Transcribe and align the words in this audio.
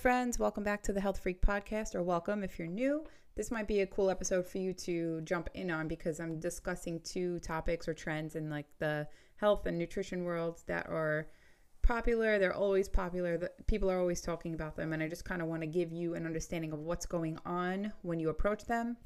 friends. 0.00 0.38
Welcome 0.38 0.64
back 0.64 0.82
to 0.84 0.94
the 0.94 1.00
Health 1.00 1.18
Freak 1.18 1.42
Podcast, 1.42 1.94
or 1.94 2.02
welcome 2.02 2.42
if 2.42 2.58
you're 2.58 2.66
new. 2.66 3.04
This 3.34 3.50
might 3.50 3.68
be 3.68 3.80
a 3.80 3.86
cool 3.86 4.08
episode 4.08 4.46
for 4.46 4.56
you 4.56 4.72
to 4.72 5.20
jump 5.20 5.50
in 5.52 5.70
on 5.70 5.88
because 5.88 6.20
I'm 6.20 6.40
discussing 6.40 7.00
two 7.00 7.38
topics 7.40 7.86
or 7.86 7.92
trends 7.92 8.34
in 8.34 8.48
like 8.48 8.64
the 8.78 9.06
health 9.36 9.66
and 9.66 9.76
nutrition 9.76 10.24
worlds 10.24 10.62
that 10.68 10.86
are 10.86 11.28
popular. 11.82 12.38
They're 12.38 12.54
always 12.54 12.88
popular. 12.88 13.36
The, 13.36 13.50
people 13.66 13.90
are 13.90 14.00
always 14.00 14.22
talking 14.22 14.54
about 14.54 14.74
them, 14.74 14.94
and 14.94 15.02
I 15.02 15.08
just 15.08 15.26
kind 15.26 15.42
of 15.42 15.48
want 15.48 15.60
to 15.60 15.66
give 15.66 15.92
you 15.92 16.14
an 16.14 16.24
understanding 16.24 16.72
of 16.72 16.78
what's 16.78 17.04
going 17.04 17.38
on 17.44 17.92
when 18.00 18.18
you 18.18 18.30
approach 18.30 18.64
them, 18.64 18.96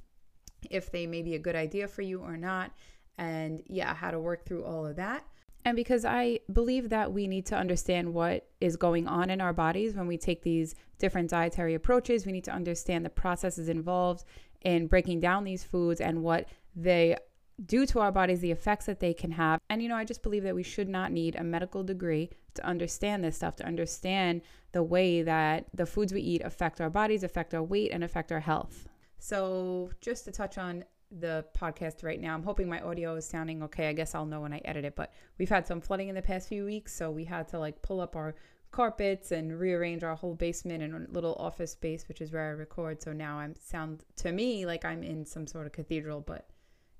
if 0.71 0.93
they 0.93 1.09
may 1.09 1.23
be 1.23 1.35
a 1.35 1.41
good 1.41 1.57
idea 1.57 1.89
for 1.89 2.03
you 2.03 2.21
or 2.21 2.37
not, 2.37 2.71
and 3.19 3.61
yeah, 3.67 3.97
how 3.97 4.13
to 4.13 4.21
work 4.21 4.47
through 4.47 4.65
all 4.65 4.87
of 4.87 4.95
that. 4.95 5.25
And 5.65 5.77
because 5.77 6.05
I 6.05 6.41
believe 6.53 6.91
that 6.91 7.13
we 7.13 7.27
need 7.27 7.47
to 7.47 7.57
understand 7.57 8.13
what 8.13 8.47
is 8.61 8.77
going 8.77 9.09
on 9.09 9.31
in 9.31 9.41
our 9.41 9.53
bodies 9.53 9.95
when 9.95 10.07
we 10.07 10.19
take 10.19 10.43
these 10.43 10.75
different 10.99 11.31
dietary 11.31 11.75
approaches, 11.75 12.27
we 12.27 12.33
need 12.33 12.45
to 12.45 12.53
understand 12.53 13.05
the 13.05 13.11
processes 13.11 13.69
involved 13.69 14.25
in 14.61 14.87
breaking 14.87 15.21
down 15.21 15.45
these 15.45 15.65
foods 15.65 16.01
and 16.01 16.23
what 16.23 16.49
they 16.77 17.17
do 17.65 17.87
to 17.87 18.01
our 18.01 18.13
bodies, 18.13 18.41
the 18.41 18.51
effects 18.51 18.87
that 18.87 19.01
they 19.01 19.15
can 19.15 19.31
have. 19.31 19.61
And, 19.71 19.83
you 19.83 19.89
know, 19.89 19.97
I 19.97 20.05
just 20.05 20.23
believe 20.23 20.43
that 20.43 20.55
we 20.55 20.63
should 20.63 20.89
not 20.89 21.13
need 21.13 21.37
a 21.37 21.45
medical 21.45 21.83
degree 21.83 22.31
to 22.55 22.67
understand 22.67 23.25
this 23.25 23.37
stuff, 23.37 23.57
to 23.57 23.67
understand 23.67 24.43
the 24.73 24.83
way 24.83 25.23
that 25.23 25.67
the 25.73 25.87
foods 25.87 26.13
we 26.13 26.21
eat 26.21 26.43
affect 26.43 26.81
our 26.81 26.91
bodies, 26.91 27.23
affect 27.23 27.55
our 27.55 27.63
weight, 27.63 27.91
and 27.93 28.03
affect 28.03 28.33
our 28.33 28.41
health. 28.41 28.89
So, 29.19 29.91
just 30.01 30.25
to 30.25 30.33
touch 30.33 30.59
on 30.59 30.85
the 31.21 31.45
podcast 31.57 32.03
right 32.03 32.21
now. 32.21 32.35
I'm 32.35 32.43
hoping 32.43 32.69
my 32.69 32.81
audio 32.81 33.15
is 33.17 33.27
sounding 33.27 33.63
okay. 33.65 33.89
I 33.89 33.93
guess 33.93 34.15
I'll 34.15 34.27
know 34.27 34.41
when 34.41 34.53
I 34.53 34.61
edit 34.65 34.85
it, 34.85 34.97
but 34.97 35.13
we've 35.39 35.49
had 35.49 35.67
some 35.67 35.81
flooding 35.81 36.09
in 36.09 36.15
the 36.15 36.23
past 36.23 36.49
few 36.49 36.65
weeks, 36.65 36.95
so 36.95 37.11
we 37.11 37.25
had 37.25 37.49
to 37.49 37.59
like 37.59 37.81
pull 37.83 38.01
up 38.01 38.17
our 38.17 38.35
carpets 38.71 39.31
and 39.31 39.59
rearrange 39.59 40.03
our 40.03 40.17
whole 40.17 40.35
basement 40.35 40.83
and 40.83 41.09
little 41.15 41.37
office 41.39 41.73
space, 41.73 42.09
which 42.09 42.21
is 42.21 42.33
where 42.33 42.49
I 42.49 42.51
record. 42.51 43.01
So 43.01 43.13
now 43.13 43.39
I'm 43.39 43.55
sound 43.55 44.05
to 44.17 44.33
me 44.33 44.67
like 44.67 44.85
I'm 44.85 45.03
in 45.03 45.25
some 45.25 45.47
sort 45.47 45.67
of 45.67 45.73
cathedral, 45.73 46.21
but 46.21 46.49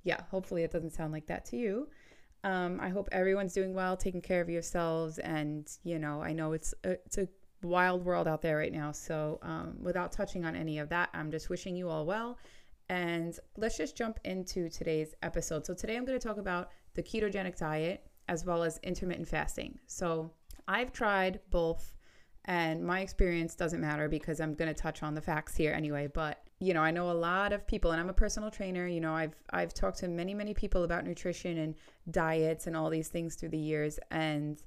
yeah, 0.05 0.21
hopefully 0.31 0.63
it 0.63 0.71
doesn't 0.71 0.93
sound 0.93 1.13
like 1.13 1.27
that 1.27 1.45
to 1.47 1.57
you. 1.57 1.89
Um, 2.45 2.79
I 2.81 2.91
hope 2.91 3.09
everyone's 3.11 3.55
doing 3.55 3.75
well, 3.75 3.97
taking 3.97 4.21
care 4.21 4.41
of 4.41 4.51
yourselves, 4.51 5.19
and 5.19 5.69
you 5.83 5.99
know, 5.99 6.23
I 6.23 6.33
know 6.33 6.53
it's 6.53 6.75
a, 6.85 6.91
it's 6.91 7.19
a 7.19 7.27
wild 7.63 8.05
world 8.05 8.29
out 8.29 8.43
there 8.43 8.59
right 8.59 8.73
now. 8.73 8.93
So 8.93 9.39
um, 9.43 9.77
without 9.81 10.13
touching 10.13 10.45
on 10.45 10.55
any 10.55 10.79
of 10.79 10.91
that, 10.91 11.09
I'm 11.15 11.31
just 11.31 11.49
wishing 11.49 11.75
you 11.75 11.89
all 11.89 12.05
well 12.05 12.39
and 12.89 13.39
let's 13.57 13.77
just 13.77 13.97
jump 13.97 14.19
into 14.25 14.69
today's 14.69 15.15
episode. 15.23 15.67
So, 15.67 15.75
today 15.75 15.97
I'm 15.97 16.05
going 16.05 16.19
to 16.19 16.27
talk 16.27 16.39
about 16.39 16.71
the 16.95 17.03
ketogenic 17.03 17.57
diet 17.57 18.07
as 18.29 18.45
well 18.45 18.63
as 18.63 18.79
intermittent 18.83 19.29
fasting. 19.29 19.79
So, 19.87 20.31
I've 20.67 20.93
tried 20.93 21.41
both, 21.51 21.95
and 22.47 22.85
my 22.85 23.01
experience 23.01 23.55
doesn't 23.55 23.81
matter 23.81 24.09
because 24.09 24.41
I'm 24.41 24.55
going 24.55 24.73
to 24.73 24.81
touch 24.81 25.03
on 25.03 25.15
the 25.15 25.21
facts 25.21 25.57
here 25.57 25.73
anyway. 25.73 26.09
But 26.13 26.41
you 26.61 26.73
know, 26.73 26.81
I 26.81 26.91
know 26.91 27.11
a 27.11 27.13
lot 27.13 27.53
of 27.53 27.67
people, 27.67 27.91
and 27.91 28.01
I'm 28.01 28.09
a 28.09 28.15
personal 28.15 28.51
trainer. 28.51 28.87
You 28.87 29.01
know, 29.01 29.13
I've 29.13 29.35
I've 29.51 29.75
talked 29.75 29.99
to 29.99 30.09
many 30.09 30.35
many 30.35 30.55
people 30.55 30.85
about 30.85 31.05
nutrition 31.05 31.59
and 31.59 31.75
diets 32.11 32.67
and 32.67 32.77
all 32.77 32.91
these 32.91 33.09
things 33.09 33.35
through 33.35 33.51
the 33.51 33.59
years, 33.59 33.99
and 34.11 34.63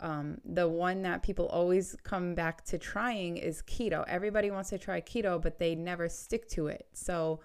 um, 0.00 0.38
the 0.44 0.68
one 0.68 1.02
that 1.02 1.22
people 1.22 1.46
always 1.46 1.96
come 2.02 2.34
back 2.34 2.64
to 2.66 2.78
trying 2.78 3.36
is 3.36 3.62
keto. 3.62 4.04
Everybody 4.08 4.50
wants 4.50 4.70
to 4.70 4.78
try 4.78 5.00
keto, 5.00 5.40
but 5.40 5.58
they 5.58 5.74
never 5.74 6.08
stick 6.08 6.48
to 6.50 6.66
it. 6.68 6.86
So 6.92 7.40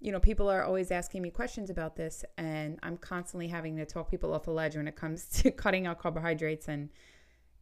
you 0.00 0.10
know, 0.12 0.20
people 0.20 0.48
are 0.48 0.64
always 0.64 0.90
asking 0.90 1.20
me 1.20 1.30
questions 1.30 1.68
about 1.68 1.94
this, 1.94 2.24
and 2.38 2.78
I'm 2.82 2.96
constantly 2.96 3.48
having 3.48 3.76
to 3.76 3.84
talk 3.84 4.10
people 4.10 4.32
off 4.32 4.46
a 4.46 4.50
ledge 4.50 4.76
when 4.76 4.88
it 4.88 4.96
comes 4.96 5.26
to 5.42 5.50
cutting 5.50 5.86
out 5.86 5.98
carbohydrates 5.98 6.68
and 6.68 6.88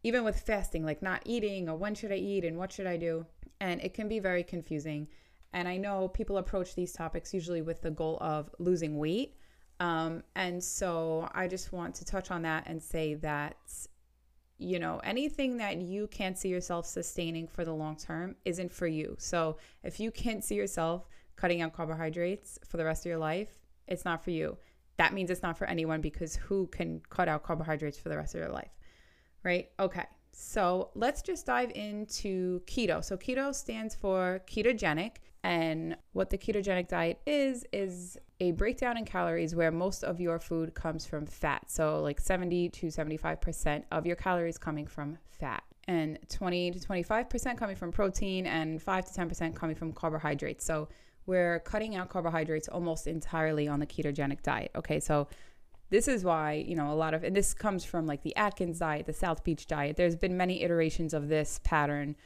even 0.05 0.23
with 0.23 0.41
fasting, 0.41 0.85
like 0.85 1.03
not 1.03 1.23
eating 1.25 1.69
or 1.69 1.77
when 1.77 1.95
should 1.95 2.13
I 2.13 2.17
eat 2.17 2.45
and 2.45 2.57
what 2.57 2.71
should 2.71 2.87
I 2.87 2.97
do. 2.97 3.27
And 3.61 3.81
it 3.81 3.95
can 3.95 4.09
be 4.09 4.21
very 4.21 4.45
confusing. 4.45 5.09
And 5.53 5.67
I 5.67 5.77
know 5.77 6.07
people 6.07 6.37
approach 6.37 6.77
these 6.77 6.93
topics 6.93 7.35
usually 7.35 7.63
with 7.63 7.83
the 7.83 7.91
goal 7.91 8.19
of 8.21 8.55
losing 8.61 8.97
weight. 8.97 9.35
Um, 9.81 10.23
and 10.37 10.63
so 10.63 11.29
I 11.35 11.49
just 11.49 11.73
want 11.73 11.97
to 11.97 12.05
touch 12.05 12.31
on 12.31 12.43
that 12.43 12.65
and 12.67 12.81
say 12.81 13.15
that, 13.15 13.57
you 14.59 14.79
know, 14.79 15.01
anything 15.03 15.57
that 15.57 15.81
you 15.81 16.07
can't 16.09 16.39
see 16.39 16.49
yourself 16.49 16.87
sustaining 16.87 17.49
for 17.49 17.65
the 17.65 17.73
long 17.73 17.97
term 17.97 18.37
isn't 18.45 18.73
for 18.73 18.87
you. 18.87 19.17
So 19.19 19.57
if 19.83 19.99
you 19.99 20.13
can't 20.13 20.45
see 20.45 20.55
yourself 20.55 21.09
cutting 21.39 21.63
out 21.63 21.73
carbohydrates 21.73 22.59
for 22.69 22.77
the 22.77 22.85
rest 22.85 23.07
of 23.07 23.11
your 23.11 23.19
life, 23.19 23.49
it's 23.87 24.05
not 24.05 24.23
for 24.25 24.31
you. 24.31 24.59
That 24.97 25.15
means 25.15 25.31
it's 25.31 25.43
not 25.43 25.57
for 25.57 25.67
anyone 25.67 26.01
because 26.01 26.35
who 26.35 26.67
can 26.67 27.01
cut 27.09 27.29
out 27.29 27.45
carbohydrates 27.45 27.99
for 27.99 28.09
the 28.09 28.17
rest 28.17 28.35
of 28.35 28.41
their 28.41 28.51
life? 28.51 28.73
Right? 29.45 29.71
Okay. 29.79 30.05
So 30.33 30.91
let's 30.95 31.23
just 31.23 31.47
dive 31.47 31.71
into 31.75 32.61
keto. 32.67 33.05
So, 33.05 33.17
keto 33.17 33.55
stands 33.55 33.95
for 33.95 34.41
ketogenic. 34.47 35.17
And 35.45 35.97
what 36.13 36.31
the 36.31 36.39
ketogenic 36.39 36.89
diet 36.89 37.21
is, 37.27 37.65
is 37.73 38.19
a 38.41 38.53
breakdown 38.53 38.97
in 38.97 39.05
calories 39.05 39.55
where 39.55 39.71
most 39.71 40.03
of 40.03 40.21
your 40.21 40.39
food 40.39 40.75
comes 40.75 41.07
from 41.07 41.27
fat. 41.27 41.71
So, 41.71 42.01
like 42.03 42.21
70 42.21 42.69
to 42.71 42.87
75% 42.87 43.85
of 43.93 44.05
your 44.05 44.17
calories 44.17 44.59
coming 44.59 44.87
from 44.87 45.17
fat, 45.31 45.63
and 45.87 46.19
20 46.29 46.73
to 46.73 46.79
25% 46.81 47.57
coming 47.57 47.77
from 47.77 47.93
protein, 47.93 48.47
and 48.47 48.83
5 48.83 49.05
to 49.07 49.21
10% 49.21 49.55
coming 49.55 49.77
from 49.77 49.93
carbohydrates. 49.93 50.65
So, 50.65 50.89
we're 51.29 51.61
cutting 51.61 51.95
out 51.95 52.09
carbohydrates 52.09 52.69
almost 52.69 53.07
entirely 53.07 53.69
on 53.69 53.81
the 53.81 53.87
ketogenic 53.87 54.43
diet. 54.43 54.71
Okay, 54.75 54.99
so 54.99 55.29
this 55.91 56.09
is 56.09 56.25
why, 56.25 56.55
you 56.67 56.75
know, 56.75 56.91
a 56.91 56.97
lot 56.97 57.13
of, 57.13 57.23
and 57.23 57.37
this 57.37 57.53
comes 57.53 57.85
from 57.85 58.07
like 58.07 58.23
the 58.23 58.35
Atkins 58.35 58.79
diet, 58.79 59.05
the 59.05 59.13
South 59.13 59.45
Beach 59.45 59.67
diet. 59.67 59.97
There's 59.97 60.17
been 60.17 60.39
many 60.39 60.63
iterations 60.63 61.13
of 61.13 61.29
this 61.29 61.61
pattern 61.63 62.17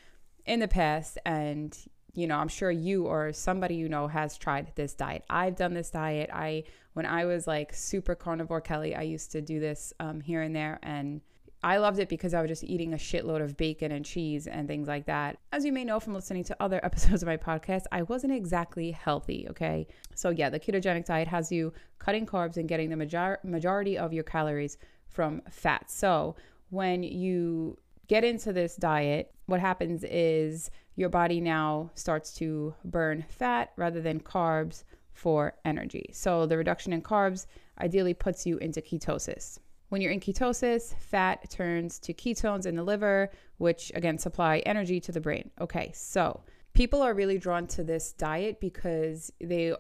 in 0.47 0.61
the 0.61 0.69
past. 0.69 1.19
And, 1.27 1.77
you 2.15 2.29
know, 2.29 2.37
I'm 2.37 2.47
sure 2.47 2.71
you 2.71 3.07
or 3.07 3.33
somebody 3.33 3.75
you 3.75 3.89
know 3.89 4.07
has 4.07 4.39
tried 4.39 4.71
this 4.77 4.95
diet. 4.95 5.25
I've 5.29 5.57
done 5.57 5.75
this 5.75 5.91
diet. 5.91 6.31
I, 6.33 6.63
when 6.93 7.05
I 7.05 7.25
was 7.25 7.49
like 7.49 7.75
super 7.75 8.15
carnivore 8.15 8.61
Kelly, 8.61 8.95
I 8.95 9.03
used 9.03 9.33
to 9.33 9.43
do 9.43 9.59
this 9.59 9.93
um, 9.99 10.21
here 10.21 10.43
and 10.43 10.55
there. 10.55 10.79
And 10.81 11.23
I 11.65 11.77
loved 11.77 12.01
it 12.01 12.09
because 12.09 12.35
I 12.35 12.41
was 12.41 12.49
just 12.49 12.65
eating 12.65 12.93
a 12.93 12.97
shitload 12.97 13.41
of 13.41 13.57
bacon 13.57 13.93
and 13.93 14.05
cheese 14.05 14.49
and 14.49 14.67
things 14.67 14.89
like 14.89 15.07
that. 15.07 15.39
As 15.53 15.65
you 15.65 15.73
may 15.73 15.85
know 15.85 16.01
from 16.01 16.15
listening 16.15 16.43
to 16.45 16.57
other 16.61 16.81
episodes 16.85 17.23
of 17.23 17.29
my 17.29 17.37
podcast, 17.37 17.85
I 17.93 18.03
wasn't 18.03 18.33
exactly 18.33 18.91
healthy, 18.91 19.47
okay? 19.51 19.87
So, 20.15 20.31
yeah, 20.31 20.51
the 20.51 20.59
ketogenic 20.59 21.05
diet 21.05 21.29
has 21.29 21.53
you 21.53 21.73
cutting 21.99 22.27
carbs 22.27 22.57
and 22.57 22.69
getting 22.69 22.91
the 22.91 22.97
major- 22.97 23.39
majority 23.45 23.97
of 23.97 24.13
your 24.13 24.25
calories 24.25 24.77
from 25.07 25.41
fat. 25.51 25.91
So, 25.91 26.35
when 26.71 27.03
you 27.05 27.79
get 28.09 28.25
into 28.25 28.53
this 28.53 28.75
diet, 28.75 29.33
what 29.47 29.61
happens 29.61 30.05
is 30.05 30.71
your 30.97 31.11
body 31.11 31.41
now 31.41 31.91
starts 31.95 32.35
to 32.35 32.75
burn 32.85 33.25
fat 33.29 33.73
rather 33.77 34.01
than 34.01 34.19
carbs 34.21 34.83
for 35.13 35.55
energy. 35.65 36.11
So, 36.13 36.45
the 36.47 36.57
reduction 36.57 36.93
in 36.93 37.03
carbs 37.03 37.47
ideally 37.81 38.15
puts 38.15 38.47
you 38.47 38.59
into 38.59 38.81
ketosis. 38.81 39.59
When 39.93 40.01
you're 40.01 40.11
in 40.11 40.21
ketosis, 40.21 40.97
fat 40.97 41.51
turns 41.51 41.99
to 41.99 42.15
ketones 42.15 42.65
in 42.65 42.77
the 42.77 42.83
liver, 42.83 43.31
which 43.59 43.93
again 43.95 44.17
supply 44.17 44.61
energy 44.61 45.01
to 45.01 45.13
the 45.13 45.21
brain. 45.21 45.51
Okay, 45.61 45.93
so 45.95 46.41
people 46.73 47.03
are 47.03 47.13
really 47.13 47.37
drawn 47.37 47.67
to 47.67 47.85
this 47.85 48.15
diet 48.15 48.59
because 48.59 49.31
they 49.39 49.75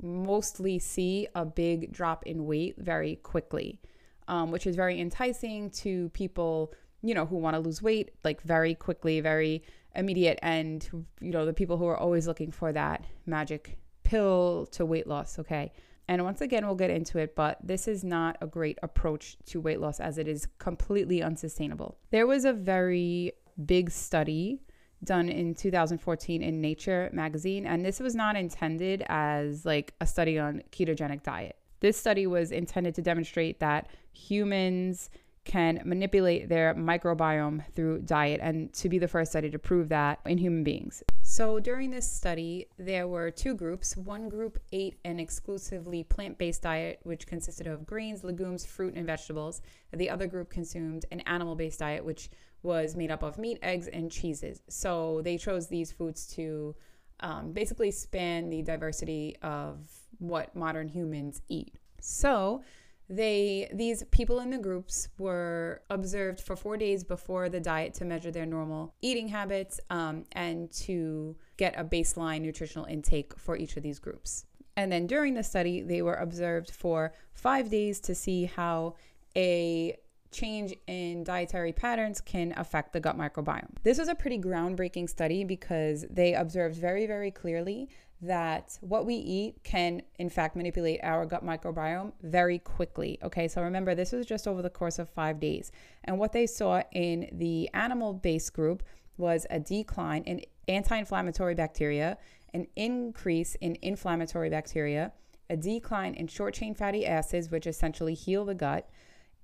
mostly 0.00 0.78
see 0.78 1.28
a 1.34 1.44
big 1.44 1.92
drop 1.92 2.24
in 2.24 2.46
weight 2.46 2.76
very 2.78 3.16
quickly, 3.16 3.78
um, 4.26 4.50
which 4.50 4.66
is 4.66 4.74
very 4.74 4.98
enticing 4.98 5.68
to 5.72 6.08
people, 6.14 6.72
you 7.02 7.12
know, 7.12 7.26
who 7.26 7.36
want 7.36 7.52
to 7.52 7.60
lose 7.60 7.82
weight 7.82 8.12
like 8.24 8.40
very 8.40 8.74
quickly, 8.74 9.20
very 9.20 9.62
immediate, 9.94 10.38
and 10.40 10.88
you 11.20 11.30
know, 11.30 11.44
the 11.44 11.52
people 11.52 11.76
who 11.76 11.84
are 11.84 11.98
always 11.98 12.26
looking 12.26 12.50
for 12.50 12.72
that 12.72 13.04
magic 13.26 13.76
pill 14.02 14.64
to 14.72 14.86
weight 14.86 15.06
loss. 15.06 15.38
Okay. 15.38 15.72
And 16.08 16.24
once 16.24 16.40
again, 16.40 16.64
we'll 16.64 16.74
get 16.74 16.90
into 16.90 17.18
it, 17.18 17.36
but 17.36 17.58
this 17.62 17.86
is 17.86 18.02
not 18.02 18.38
a 18.40 18.46
great 18.46 18.78
approach 18.82 19.36
to 19.46 19.60
weight 19.60 19.78
loss 19.78 20.00
as 20.00 20.16
it 20.16 20.26
is 20.26 20.48
completely 20.58 21.22
unsustainable. 21.22 21.98
There 22.10 22.26
was 22.26 22.46
a 22.46 22.52
very 22.52 23.32
big 23.66 23.90
study 23.90 24.62
done 25.04 25.28
in 25.28 25.54
2014 25.54 26.42
in 26.42 26.60
Nature 26.60 27.10
magazine, 27.12 27.66
and 27.66 27.84
this 27.84 28.00
was 28.00 28.14
not 28.14 28.36
intended 28.36 29.04
as 29.08 29.66
like 29.66 29.92
a 30.00 30.06
study 30.06 30.38
on 30.38 30.62
ketogenic 30.72 31.22
diet. 31.22 31.56
This 31.80 31.96
study 31.96 32.26
was 32.26 32.50
intended 32.52 32.94
to 32.96 33.02
demonstrate 33.02 33.60
that 33.60 33.88
humans 34.12 35.10
can 35.48 35.80
manipulate 35.84 36.48
their 36.48 36.74
microbiome 36.74 37.64
through 37.74 38.00
diet 38.00 38.38
and 38.42 38.72
to 38.74 38.88
be 38.88 38.98
the 38.98 39.08
first 39.08 39.32
study 39.32 39.50
to 39.50 39.58
prove 39.58 39.88
that 39.88 40.20
in 40.26 40.38
human 40.38 40.62
beings. 40.62 41.02
So 41.22 41.58
during 41.58 41.90
this 41.90 42.08
study, 42.08 42.68
there 42.78 43.08
were 43.08 43.30
two 43.30 43.54
groups. 43.54 43.96
One 43.96 44.28
group 44.28 44.58
ate 44.72 44.98
an 45.04 45.18
exclusively 45.18 46.04
plant 46.04 46.38
based 46.38 46.62
diet, 46.62 47.00
which 47.02 47.26
consisted 47.26 47.66
of 47.66 47.86
grains, 47.86 48.22
legumes, 48.22 48.66
fruit, 48.66 48.94
and 48.94 49.06
vegetables. 49.06 49.62
The 49.92 50.10
other 50.10 50.26
group 50.26 50.50
consumed 50.50 51.06
an 51.10 51.20
animal 51.20 51.56
based 51.56 51.80
diet, 51.80 52.04
which 52.04 52.30
was 52.62 52.94
made 52.94 53.10
up 53.10 53.22
of 53.22 53.38
meat, 53.38 53.58
eggs, 53.62 53.88
and 53.88 54.10
cheeses. 54.10 54.60
So 54.68 55.22
they 55.24 55.38
chose 55.38 55.66
these 55.68 55.90
foods 55.90 56.26
to 56.34 56.74
um, 57.20 57.52
basically 57.52 57.90
span 57.90 58.50
the 58.50 58.62
diversity 58.62 59.36
of 59.42 59.78
what 60.18 60.54
modern 60.54 60.88
humans 60.88 61.40
eat. 61.48 61.74
So 62.00 62.62
they 63.10 63.68
these 63.72 64.04
people 64.10 64.40
in 64.40 64.50
the 64.50 64.58
groups 64.58 65.08
were 65.18 65.82
observed 65.88 66.40
for 66.40 66.56
four 66.56 66.76
days 66.76 67.04
before 67.04 67.48
the 67.48 67.60
diet 67.60 67.94
to 67.94 68.04
measure 68.04 68.30
their 68.30 68.44
normal 68.44 68.94
eating 69.00 69.28
habits 69.28 69.80
um, 69.88 70.24
and 70.32 70.70
to 70.70 71.34
get 71.56 71.74
a 71.78 71.84
baseline 71.84 72.42
nutritional 72.42 72.84
intake 72.84 73.36
for 73.38 73.56
each 73.56 73.76
of 73.76 73.82
these 73.82 73.98
groups. 73.98 74.44
And 74.76 74.92
then 74.92 75.06
during 75.06 75.34
the 75.34 75.42
study, 75.42 75.80
they 75.80 76.02
were 76.02 76.14
observed 76.14 76.70
for 76.70 77.12
five 77.32 77.70
days 77.70 77.98
to 78.00 78.14
see 78.14 78.44
how 78.44 78.94
a 79.34 79.96
change 80.30 80.74
in 80.86 81.24
dietary 81.24 81.72
patterns 81.72 82.20
can 82.20 82.52
affect 82.56 82.92
the 82.92 83.00
gut 83.00 83.16
microbiome. 83.16 83.74
This 83.82 83.98
was 83.98 84.08
a 84.08 84.14
pretty 84.14 84.38
groundbreaking 84.38 85.08
study 85.08 85.44
because 85.44 86.04
they 86.10 86.34
observed 86.34 86.76
very, 86.76 87.06
very 87.06 87.30
clearly 87.30 87.88
that 88.20 88.76
what 88.80 89.06
we 89.06 89.14
eat 89.14 89.62
can, 89.62 90.02
in 90.18 90.28
fact, 90.28 90.56
manipulate 90.56 91.00
our 91.02 91.24
gut 91.24 91.44
microbiome 91.44 92.12
very 92.22 92.58
quickly. 92.58 93.18
Okay, 93.22 93.46
so 93.46 93.62
remember, 93.62 93.94
this 93.94 94.12
was 94.12 94.26
just 94.26 94.48
over 94.48 94.60
the 94.60 94.70
course 94.70 94.98
of 94.98 95.08
five 95.08 95.38
days. 95.38 95.70
And 96.04 96.18
what 96.18 96.32
they 96.32 96.46
saw 96.46 96.82
in 96.92 97.28
the 97.32 97.70
animal 97.74 98.14
based 98.14 98.52
group 98.52 98.82
was 99.16 99.46
a 99.50 99.60
decline 99.60 100.22
in 100.24 100.42
anti 100.66 100.96
inflammatory 100.96 101.54
bacteria, 101.54 102.18
an 102.54 102.66
increase 102.74 103.54
in 103.56 103.76
inflammatory 103.82 104.50
bacteria, 104.50 105.12
a 105.48 105.56
decline 105.56 106.14
in 106.14 106.26
short 106.26 106.54
chain 106.54 106.74
fatty 106.74 107.06
acids, 107.06 107.50
which 107.50 107.66
essentially 107.66 108.14
heal 108.14 108.44
the 108.44 108.54
gut 108.54 108.88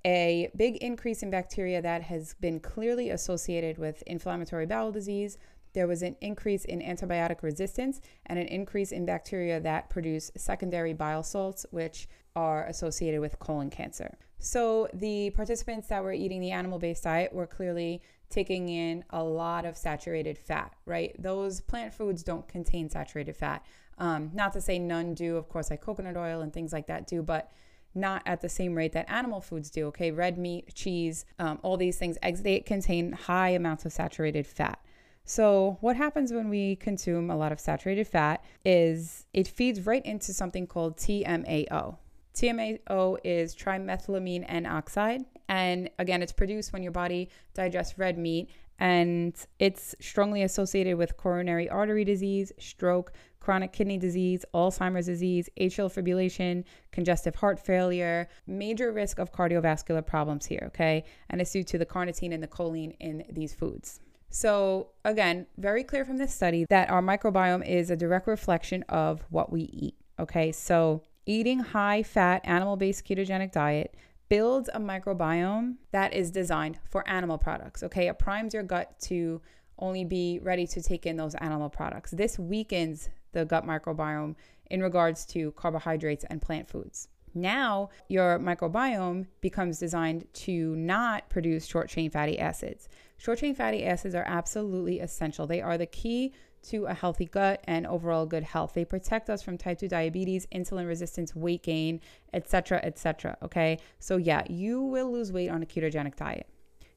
a 0.05 0.51
big 0.55 0.77
increase 0.77 1.23
in 1.23 1.31
bacteria 1.31 1.81
that 1.81 2.03
has 2.03 2.35
been 2.35 2.61
clearly 2.61 3.11
associated 3.11 3.79
with 3.79 4.03
inflammatory 4.07 4.67
bowel 4.67 4.93
disease. 4.93 5.39
There 5.75 5.87
was 5.87 6.03
an 6.03 6.17
increase 6.21 6.65
in 6.65 6.81
antibiotic 6.81 7.43
resistance 7.43 8.01
and 8.27 8.39
an 8.39 8.47
increase 8.47 8.93
in 8.93 9.05
bacteria 9.05 9.61
that 9.61 9.91
produce 9.91 10.31
secondary 10.37 10.95
bile 10.95 11.23
salts, 11.23 11.67
which 11.71 12.09
are 12.35 12.65
associated 12.67 13.21
with 13.21 13.39
colon 13.39 13.71
cancer. 13.71 14.17
So, 14.39 14.89
the 14.93 15.31
participants 15.31 15.89
that 15.89 16.03
were 16.03 16.13
eating 16.13 16.41
the 16.41 16.51
animal 16.51 16.79
based 16.79 17.05
diet 17.05 17.33
were 17.33 17.47
clearly 17.47 18.03
taking 18.31 18.69
in 18.69 19.05
a 19.11 19.23
lot 19.23 19.65
of 19.65 19.77
saturated 19.77 20.37
fat, 20.37 20.73
right? 20.87 21.15
Those 21.21 21.61
plant 21.61 21.95
foods 21.95 22.23
don't 22.23 22.47
contain 22.49 22.91
saturated 22.91 23.37
fat. 23.37 23.65
Um, 23.99 24.31
not 24.35 24.53
to 24.55 24.61
say 24.61 24.79
none 24.79 25.15
do, 25.15 25.37
of 25.37 25.49
course, 25.49 25.71
like 25.71 25.81
coconut 25.81 26.17
oil 26.17 26.41
and 26.41 26.53
things 26.53 26.73
like 26.73 26.89
that 26.89 27.07
do, 27.07 27.23
but 27.23 27.53
not 27.95 28.23
at 28.27 28.41
the 28.41 28.49
same 28.49 28.75
rate 28.75 28.93
that 28.93 29.09
animal 29.09 29.41
foods 29.41 29.71
do. 29.71 29.87
Okay, 29.87 30.11
red 30.11 30.37
meat, 30.37 30.75
cheese, 30.75 31.25
um, 31.39 31.61
all 31.63 31.77
these 31.77 31.97
things, 31.97 32.19
eggs, 32.23 32.43
they 32.43 32.59
contain 32.61 33.13
high 33.13 33.51
amounts 33.51 33.85
of 33.85 33.93
saturated 33.93 34.47
fat. 34.47 34.81
So, 35.27 35.79
what 35.81 35.97
happens 35.97 36.33
when 36.33 36.51
we 36.51 36.77
consume 36.77 37.31
a 37.31 37.37
lot 37.37 37.51
of 37.51 37.59
saturated 37.59 38.07
fat 38.07 38.45
is 38.65 39.25
it 39.33 39.49
feeds 39.49 39.87
right 39.87 40.05
into 40.05 40.35
something 40.35 40.67
called 40.67 40.99
TMAO. 40.99 41.97
TMAO 42.35 43.19
is 43.25 43.55
trimethylamine 43.55 44.45
N 44.47 44.67
oxide. 44.67 45.25
And 45.49 45.89
again, 45.99 46.23
it's 46.23 46.33
produced 46.33 46.73
when 46.73 46.83
your 46.83 46.93
body 46.93 47.31
digests 47.55 47.99
red 47.99 48.19
meat 48.19 48.51
and 48.79 49.35
it's 49.59 49.95
strongly 50.01 50.43
associated 50.43 50.99
with 50.99 51.17
coronary 51.17 51.69
artery 51.69 52.05
disease, 52.05 52.53
stroke, 52.59 53.13
chronic 53.41 53.73
kidney 53.73 53.99
disease, 53.99 54.45
Alzheimer's 54.53 55.07
disease, 55.07 55.49
atrial 55.61 55.93
fibrillation, 55.93 56.65
congestive 56.91 57.37
heart 57.37 57.59
failure, 57.59 58.29
major 58.47 58.91
risk 58.91 59.19
of 59.19 59.33
cardiovascular 59.33 60.05
problems 60.05 60.47
here, 60.47 60.65
okay? 60.67 61.05
And 61.31 61.41
it's 61.41 61.53
due 61.53 61.63
to 61.65 61.79
the 61.79 61.87
carnitine 61.87 62.35
and 62.35 62.43
the 62.43 62.49
choline 62.49 62.97
in 63.01 63.25
these 63.31 63.55
foods. 63.55 64.01
So, 64.31 64.89
again, 65.05 65.47
very 65.59 65.85
clear 65.85 66.05
from 66.05 66.17
this 66.17 66.35
study 66.35 66.67
that 66.69 66.91
our 66.91 67.01
microbiome 67.03 67.67
is 67.67 67.91
a 67.91 67.97
direct 67.97 68.27
reflection 68.27 68.83
of 68.89 69.25
what 69.31 69.53
we 69.53 69.63
eat, 69.63 69.95
okay? 70.19 70.51
So, 70.51 71.03
eating 71.27 71.61
high 71.61 72.03
fat 72.03 72.41
animal 72.45 72.77
based 72.77 73.05
ketogenic 73.07 73.53
diet 73.53 73.95
builds 74.29 74.69
a 74.75 74.81
microbiome 74.81 75.77
that 75.93 76.13
is 76.13 76.31
designed 76.31 76.79
for 76.91 77.09
animal 77.09 77.39
products. 77.39 77.83
Okay, 77.83 78.09
it 78.09 78.19
primes 78.19 78.55
your 78.55 78.63
gut 78.63 78.99
to 79.03 79.41
only 79.79 80.05
be 80.05 80.41
ready 80.43 80.67
to 80.67 80.83
take 80.83 81.07
in 81.07 81.17
those 81.17 81.35
animal 81.37 81.69
products. 81.69 82.11
This 82.11 82.39
weakens 82.39 83.09
the 83.33 83.45
gut 83.45 83.67
microbiome 83.67 84.35
in 84.71 84.83
regards 84.83 85.27
to 85.27 85.53
carbohydrates 85.53 86.25
and 86.31 86.41
plant 86.41 86.69
foods. 86.69 87.09
Now, 87.35 87.91
your 88.09 88.39
microbiome 88.39 89.27
becomes 89.41 89.79
designed 89.79 90.33
to 90.35 90.77
not 90.77 91.29
produce 91.29 91.67
short 91.67 91.89
chain 91.89 92.11
fatty 92.11 92.39
acids. 92.39 92.89
Short 93.17 93.39
chain 93.39 93.55
fatty 93.55 93.85
acids 93.85 94.15
are 94.15 94.25
absolutely 94.27 95.01
essential. 95.01 95.47
They 95.47 95.63
are 95.63 95.79
the 95.79 95.87
key 95.87 96.33
to 96.65 96.87
a 96.87 96.95
healthy 96.95 97.27
gut 97.27 97.63
and 97.65 97.87
overall 97.87 98.27
good 98.27 98.43
health. 98.43 98.73
They 98.75 98.85
protect 98.85 99.31
us 99.31 99.43
from 99.43 99.59
type 99.59 99.79
2 99.79 99.89
diabetes, 99.89 100.47
insulin 100.55 100.87
resistance, 100.87 101.35
weight 101.35 101.63
gain, 101.63 102.01
etc., 102.33 102.81
etc. 102.83 103.37
Okay? 103.43 103.79
So 103.99 104.17
yeah, 104.17 104.43
you 104.49 104.81
will 104.81 105.13
lose 105.13 105.33
weight 105.33 105.51
on 105.51 105.63
a 105.63 105.67
ketogenic 105.67 106.17
diet. 106.17 106.49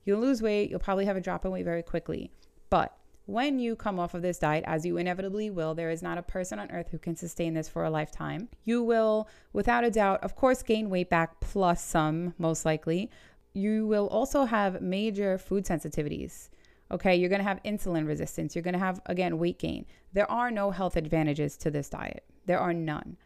You'll 0.06 0.22
lose 0.22 0.42
weight, 0.42 0.70
you'll 0.70 0.80
probably 0.80 1.06
have 1.06 1.18
a 1.18 1.22
drop 1.22 1.44
in 1.46 1.52
weight 1.52 1.66
very 1.66 1.84
quickly. 1.84 2.32
But 2.70 2.98
when 3.26 3.60
you 3.60 3.76
come 3.76 4.00
off 4.00 4.14
of 4.14 4.22
this 4.22 4.40
diet, 4.40 4.64
as 4.66 4.86
you 4.86 4.96
inevitably 4.96 5.50
will, 5.50 5.76
there 5.76 5.90
is 5.90 6.02
not 6.02 6.18
a 6.18 6.22
person 6.22 6.60
on 6.60 6.72
earth 6.72 6.88
who 6.90 6.98
can 6.98 7.18
sustain 7.18 7.54
this 7.54 7.68
for 7.68 7.84
a 7.84 7.90
lifetime. 7.90 8.48
You 8.64 8.82
will, 8.82 9.28
without 9.52 9.84
a 9.84 9.92
doubt, 9.92 10.24
of 10.24 10.36
course, 10.36 10.64
gain 10.64 10.90
weight 10.90 11.10
back 11.10 11.42
plus 11.42 11.84
some, 11.84 12.34
most 12.38 12.64
likely. 12.64 13.12
You 13.58 13.88
will 13.88 14.08
also 14.10 14.46
have 14.46 14.84
major 14.84 15.40
food 15.40 15.66
sensitivities. 15.66 16.50
Okay, 16.92 17.16
you're 17.16 17.28
to 17.40 17.44
have 17.52 17.60
insulin 17.64 18.06
resistance. 18.08 18.56
You're 18.56 18.62
to 18.74 18.80
have, 18.80 19.02
again, 19.08 19.40
weight 19.40 19.58
gain. 19.58 19.88
There 20.14 20.30
are 20.30 20.52
no 20.52 20.70
health 20.70 20.96
advantages 20.96 21.58
to 21.58 21.72
this 21.72 21.90
diet. 21.90 22.24
There 22.46 22.60
are 22.60 22.72
none. 22.72 23.18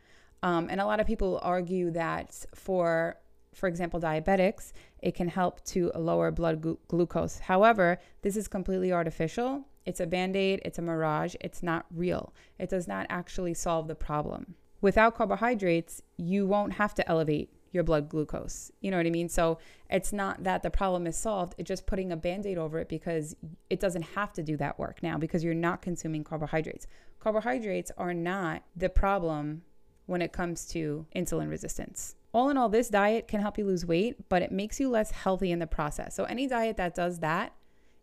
Um, 0.41 0.69
and 0.71 0.79
a 0.79 0.85
lot 0.85 1.01
of 1.01 1.05
people 1.05 1.37
argue 1.43 1.91
that 1.91 2.45
for, 2.55 3.17
for 3.53 3.67
example, 3.67 3.99
diabetics, 3.99 4.71
it 4.99 5.15
can 5.15 5.27
help 5.27 5.65
to 5.65 5.91
lower 5.95 6.31
blood 6.31 6.61
glu- 6.61 6.79
glucose. 6.87 7.39
However, 7.39 7.99
this 8.21 8.37
is 8.37 8.47
completely 8.47 8.93
artificial. 8.93 9.65
It's 9.85 9.99
a 9.99 10.07
band 10.07 10.37
aid, 10.37 10.61
it's 10.63 10.79
a 10.79 10.81
mirage, 10.81 11.35
it's 11.41 11.61
not 11.61 11.87
real. 11.93 12.33
It 12.57 12.69
does 12.69 12.87
not 12.87 13.05
actually 13.09 13.53
solve 13.53 13.89
the 13.89 13.95
problem. 13.95 14.55
Without 14.79 15.13
carbohydrates, 15.13 16.01
you 16.15 16.47
won't 16.47 16.73
have 16.73 16.95
to 16.95 17.09
elevate 17.09 17.49
your 17.71 17.83
blood 17.83 18.09
glucose. 18.09 18.71
You 18.81 18.91
know 18.91 18.97
what 18.97 19.05
I 19.05 19.11
mean? 19.11 19.29
So 19.29 19.57
it's 19.89 20.11
not 20.11 20.43
that 20.43 20.63
the 20.63 20.69
problem 20.69 21.07
is 21.07 21.15
solved, 21.15 21.55
it's 21.57 21.67
just 21.67 21.85
putting 21.85 22.11
a 22.11 22.17
band 22.17 22.45
aid 22.45 22.57
over 22.57 22.79
it 22.79 22.89
because 22.89 23.35
it 23.69 23.79
doesn't 23.79 24.01
have 24.01 24.33
to 24.33 24.43
do 24.43 24.57
that 24.57 24.77
work 24.77 25.01
now 25.01 25.17
because 25.17 25.43
you're 25.43 25.53
not 25.53 25.81
consuming 25.81 26.23
carbohydrates. 26.23 26.87
Carbohydrates 27.19 27.91
are 27.97 28.13
not 28.13 28.63
the 28.75 28.89
problem 28.89 29.61
when 30.05 30.21
it 30.21 30.33
comes 30.33 30.65
to 30.67 31.05
insulin 31.15 31.49
resistance. 31.49 32.15
All 32.33 32.49
in 32.49 32.57
all, 32.57 32.69
this 32.69 32.89
diet 32.89 33.27
can 33.27 33.41
help 33.41 33.57
you 33.57 33.65
lose 33.65 33.85
weight, 33.85 34.29
but 34.29 34.41
it 34.41 34.51
makes 34.51 34.79
you 34.79 34.89
less 34.89 35.11
healthy 35.11 35.51
in 35.51 35.59
the 35.59 35.67
process. 35.67 36.15
So, 36.15 36.23
any 36.25 36.47
diet 36.47 36.77
that 36.77 36.95
does 36.95 37.19
that, 37.19 37.53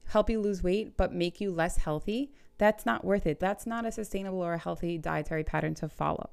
help 0.09 0.29
you 0.29 0.41
lose 0.41 0.63
weight, 0.63 0.97
but 0.97 1.13
make 1.13 1.41
you 1.41 1.51
less 1.51 1.79
healthy, 1.79 2.31
that's 2.59 2.85
not 2.85 3.05
worth 3.05 3.27
it. 3.27 3.41
That's 3.41 3.67
not 3.67 3.87
a 3.87 3.93
sustainable 3.93 4.41
or 4.41 4.55
a 4.55 4.59
healthy 4.59 4.99
dietary 4.99 5.45
pattern 5.45 5.75
to 5.77 5.89
follow. 5.89 6.31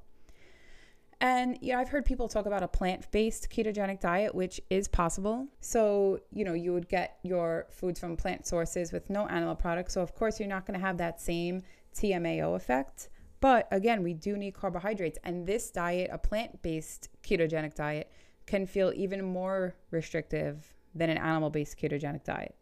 And 1.20 1.56
you 1.62 1.72
know, 1.72 1.78
I've 1.78 1.88
heard 1.88 2.04
people 2.04 2.28
talk 2.28 2.46
about 2.46 2.62
a 2.62 2.68
plant-based 2.68 3.48
ketogenic 3.50 4.00
diet, 4.00 4.34
which 4.34 4.60
is 4.68 4.86
possible. 4.86 5.46
So, 5.60 6.20
you 6.30 6.44
know, 6.44 6.52
you 6.52 6.72
would 6.72 6.88
get 6.88 7.18
your 7.22 7.66
foods 7.70 7.98
from 7.98 8.16
plant 8.16 8.46
sources 8.46 8.92
with 8.92 9.08
no 9.08 9.26
animal 9.28 9.54
products. 9.54 9.94
So, 9.94 10.02
of 10.02 10.14
course, 10.14 10.38
you're 10.38 10.48
not 10.48 10.66
going 10.66 10.78
to 10.78 10.84
have 10.84 10.98
that 10.98 11.20
same 11.20 11.62
TMAO 11.94 12.54
effect. 12.54 13.08
But 13.40 13.68
again, 13.70 14.02
we 14.02 14.12
do 14.12 14.36
need 14.36 14.54
carbohydrates. 14.54 15.18
And 15.24 15.46
this 15.46 15.70
diet, 15.70 16.10
a 16.12 16.18
plant-based 16.18 17.08
ketogenic 17.22 17.74
diet, 17.74 18.10
can 18.46 18.66
feel 18.66 18.92
even 18.94 19.24
more 19.24 19.74
restrictive 19.90 20.74
than 20.94 21.10
an 21.10 21.18
animal-based 21.18 21.78
ketogenic 21.78 22.24
diet. 22.24 22.54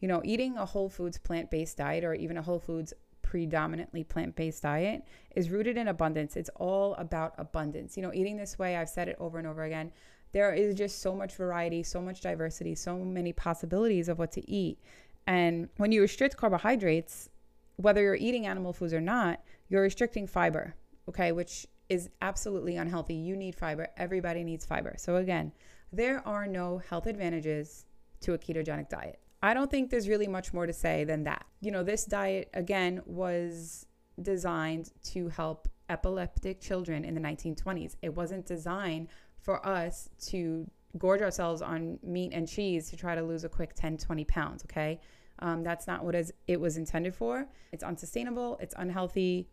You 0.00 0.08
know, 0.08 0.20
eating 0.24 0.56
a 0.56 0.64
whole 0.64 0.88
foods 0.88 1.18
plant-based 1.18 1.76
diet 1.76 2.04
or 2.04 2.14
even 2.14 2.36
a 2.36 2.42
whole 2.42 2.58
foods 2.60 2.92
predominantly 3.36 4.02
plant 4.02 4.34
based 4.34 4.62
diet 4.62 5.04
is 5.34 5.50
rooted 5.50 5.76
in 5.76 5.88
abundance. 5.88 6.36
It's 6.36 6.48
all 6.56 6.94
about 6.94 7.34
abundance. 7.36 7.94
You 7.94 8.02
know, 8.02 8.14
eating 8.14 8.38
this 8.38 8.58
way, 8.58 8.76
I've 8.76 8.88
said 8.88 9.08
it 9.08 9.16
over 9.20 9.36
and 9.36 9.46
over 9.46 9.64
again, 9.64 9.92
there 10.32 10.54
is 10.54 10.74
just 10.74 11.02
so 11.02 11.14
much 11.14 11.34
variety, 11.34 11.82
so 11.82 12.00
much 12.00 12.22
diversity, 12.22 12.74
so 12.74 12.96
many 12.96 13.34
possibilities 13.34 14.08
of 14.08 14.18
what 14.18 14.32
to 14.32 14.50
eat. 14.50 14.78
And 15.26 15.68
when 15.76 15.92
you 15.92 16.00
restrict 16.00 16.38
carbohydrates, 16.38 17.28
whether 17.76 18.00
you're 18.00 18.14
eating 18.14 18.46
animal 18.46 18.72
foods 18.72 18.94
or 18.94 19.02
not, 19.02 19.42
you're 19.68 19.82
restricting 19.82 20.26
fiber, 20.26 20.74
okay, 21.06 21.32
which 21.32 21.66
is 21.90 22.08
absolutely 22.22 22.76
unhealthy. 22.76 23.16
You 23.16 23.36
need 23.36 23.54
fiber. 23.54 23.88
Everybody 23.98 24.44
needs 24.44 24.64
fiber. 24.64 24.94
So, 24.96 25.16
again, 25.16 25.52
there 25.92 26.26
are 26.26 26.46
no 26.46 26.78
health 26.78 27.06
advantages 27.06 27.84
to 28.22 28.32
a 28.32 28.38
ketogenic 28.38 28.88
diet. 28.88 29.20
I 29.46 29.54
don't 29.54 29.70
think 29.70 29.90
there's 29.90 30.08
really 30.08 30.26
much 30.26 30.52
more 30.52 30.66
to 30.66 30.72
say 30.72 31.04
than 31.04 31.22
that. 31.24 31.46
You 31.60 31.70
know, 31.70 31.84
this 31.84 32.04
diet, 32.04 32.50
again, 32.52 33.00
was 33.06 33.86
designed 34.20 34.90
to 35.04 35.28
help 35.28 35.68
epileptic 35.88 36.60
children 36.60 37.04
in 37.04 37.14
the 37.14 37.20
1920s. 37.20 37.94
It 38.02 38.14
wasn't 38.14 38.44
designed 38.44 39.06
for 39.40 39.64
us 39.64 40.08
to 40.28 40.68
gorge 40.98 41.22
ourselves 41.22 41.62
on 41.62 41.98
meat 42.02 42.32
and 42.32 42.48
cheese 42.48 42.90
to 42.90 42.96
try 42.96 43.14
to 43.14 43.22
lose 43.22 43.44
a 43.44 43.48
quick 43.48 43.74
10, 43.74 43.98
20 43.98 44.24
pounds, 44.24 44.64
okay? 44.64 45.00
Um, 45.38 45.62
that's 45.62 45.86
not 45.86 46.04
what 46.04 46.16
it 46.48 46.60
was 46.60 46.76
intended 46.76 47.14
for. 47.14 47.46
It's 47.70 47.84
unsustainable, 47.84 48.58
it's 48.60 48.74
unhealthy. 48.76 49.48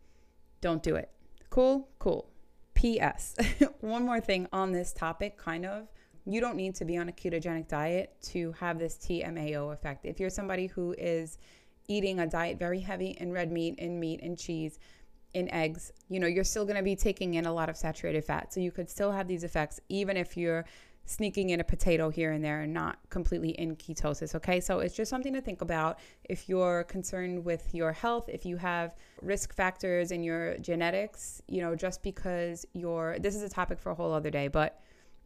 Don't 0.60 0.82
do 0.82 0.96
it. 0.96 1.10
Cool? 1.50 1.88
Cool. 2.00 2.28
P.S. 2.74 3.36
One 3.80 4.04
more 4.04 4.20
thing 4.20 4.48
on 4.52 4.72
this 4.72 4.92
topic, 4.92 5.36
kind 5.36 5.64
of 5.64 5.86
you 6.26 6.40
don't 6.40 6.56
need 6.56 6.74
to 6.76 6.84
be 6.84 6.96
on 6.96 7.08
a 7.08 7.12
ketogenic 7.12 7.68
diet 7.68 8.16
to 8.22 8.52
have 8.52 8.78
this 8.78 8.96
TMAO 8.96 9.72
effect. 9.72 10.06
If 10.06 10.18
you're 10.18 10.30
somebody 10.30 10.66
who 10.66 10.94
is 10.96 11.38
eating 11.86 12.20
a 12.20 12.26
diet 12.26 12.58
very 12.58 12.80
heavy 12.80 13.16
in 13.20 13.32
red 13.32 13.52
meat, 13.52 13.78
in 13.78 14.00
meat, 14.00 14.20
and 14.22 14.38
cheese, 14.38 14.78
in 15.34 15.50
eggs, 15.50 15.92
you 16.08 16.20
know, 16.20 16.26
you're 16.26 16.44
still 16.44 16.64
going 16.64 16.76
to 16.76 16.82
be 16.82 16.96
taking 16.96 17.34
in 17.34 17.44
a 17.44 17.52
lot 17.52 17.68
of 17.68 17.76
saturated 17.76 18.24
fat. 18.24 18.52
So 18.52 18.60
you 18.60 18.70
could 18.70 18.88
still 18.88 19.12
have 19.12 19.28
these 19.28 19.44
effects 19.44 19.80
even 19.88 20.16
if 20.16 20.36
you're 20.36 20.64
sneaking 21.06 21.50
in 21.50 21.60
a 21.60 21.64
potato 21.64 22.08
here 22.08 22.32
and 22.32 22.42
there 22.42 22.62
and 22.62 22.72
not 22.72 22.98
completely 23.10 23.50
in 23.50 23.76
ketosis. 23.76 24.34
Okay. 24.34 24.60
So 24.60 24.78
it's 24.78 24.94
just 24.94 25.10
something 25.10 25.34
to 25.34 25.40
think 25.40 25.60
about 25.60 25.98
if 26.24 26.48
you're 26.48 26.84
concerned 26.84 27.44
with 27.44 27.74
your 27.74 27.92
health, 27.92 28.28
if 28.28 28.46
you 28.46 28.56
have 28.56 28.94
risk 29.20 29.54
factors 29.54 30.12
in 30.12 30.22
your 30.22 30.56
genetics, 30.58 31.42
you 31.46 31.60
know, 31.60 31.74
just 31.74 32.02
because 32.02 32.64
you're, 32.72 33.18
this 33.18 33.34
is 33.34 33.42
a 33.42 33.48
topic 33.48 33.78
for 33.78 33.90
a 33.90 33.94
whole 33.94 34.14
other 34.14 34.30
day, 34.30 34.48
but 34.48 34.80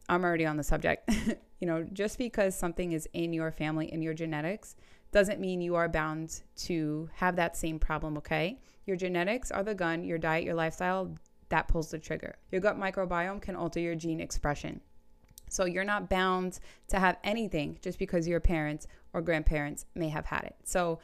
I'm 0.09 0.25
already 0.25 0.47
on 0.47 0.57
the 0.57 0.63
subject. 0.63 1.11
you 1.61 1.67
know, 1.67 1.87
just 1.93 2.19
because 2.19 2.57
something 2.57 2.93
is 2.93 3.09
in 3.13 3.33
your 3.33 3.51
family, 3.51 3.93
in 3.93 4.03
your 4.03 4.15
genetics, 4.15 4.75
doesn't 5.11 5.41
mean 5.41 5.61
you 5.61 5.75
are 5.75 5.89
bound 5.89 6.43
to 6.57 7.09
have 7.15 7.37
that 7.37 7.57
same 7.57 7.79
problem, 7.79 8.17
okay? 8.19 8.59
Your 8.87 8.97
genetics 8.97 9.51
are 9.51 9.63
the 9.63 9.75
gun, 9.75 10.05
your 10.05 10.19
diet, 10.19 10.45
your 10.45 10.55
lifestyle, 10.55 11.15
that 11.49 11.69
pulls 11.69 11.91
the 11.91 11.99
trigger. 11.99 12.37
Your 12.51 12.61
gut 12.61 12.79
microbiome 12.79 13.41
can 13.41 13.57
alter 13.57 13.81
your 13.81 13.95
gene 13.95 14.21
expression. 14.21 14.81
So 15.49 15.65
you're 15.65 15.85
not 15.85 16.11
bound 16.11 16.59
to 16.89 16.99
have 16.99 17.17
anything 17.25 17.79
just 17.81 17.99
because 17.99 18.29
your 18.29 18.41
parents 18.41 18.87
or 19.15 19.23
grandparents 19.23 19.87
may 19.95 20.11
have 20.11 20.27
had 20.27 20.45
it. 20.45 20.57
So 20.65 20.99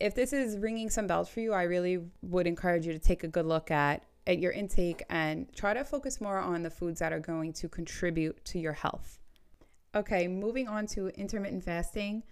if 0.00 0.14
this 0.14 0.32
is 0.32 0.56
ringing 0.56 0.88
some 0.88 1.06
bells 1.06 1.28
for 1.28 1.40
you, 1.40 1.52
I 1.52 1.64
really 1.64 2.00
would 2.22 2.46
encourage 2.46 2.86
you 2.86 2.92
to 2.92 2.98
take 2.98 3.24
a 3.24 3.28
good 3.28 3.46
look 3.46 3.70
at 3.70 4.04
at 4.28 4.38
your 4.38 4.52
intake 4.52 5.02
and 5.08 5.50
try 5.56 5.72
to 5.72 5.82
focus 5.82 6.20
more 6.20 6.38
on 6.38 6.62
the 6.62 6.70
foods 6.70 7.00
that 7.00 7.12
are 7.12 7.18
going 7.18 7.52
to 7.54 7.68
contribute 7.68 8.44
to 8.44 8.58
your 8.58 8.74
health. 8.74 9.18
Okay, 9.94 10.28
moving 10.28 10.68
on 10.68 10.86
to 10.88 11.08
intermittent 11.08 11.64
fasting. 11.64 12.22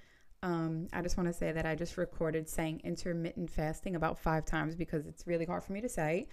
Um, 0.42 0.88
I 0.92 1.00
just 1.00 1.16
want 1.16 1.28
to 1.28 1.32
say 1.32 1.52
that 1.52 1.64
I 1.64 1.74
just 1.74 1.96
recorded 1.96 2.48
saying 2.48 2.82
intermittent 2.84 3.50
fasting 3.50 3.96
about 3.96 4.18
five 4.18 4.44
times 4.44 4.76
because 4.76 5.06
it's 5.06 5.26
really 5.26 5.46
hard 5.46 5.64
for 5.64 5.72
me 5.72 5.80
to 5.80 5.88
say. 5.88 6.28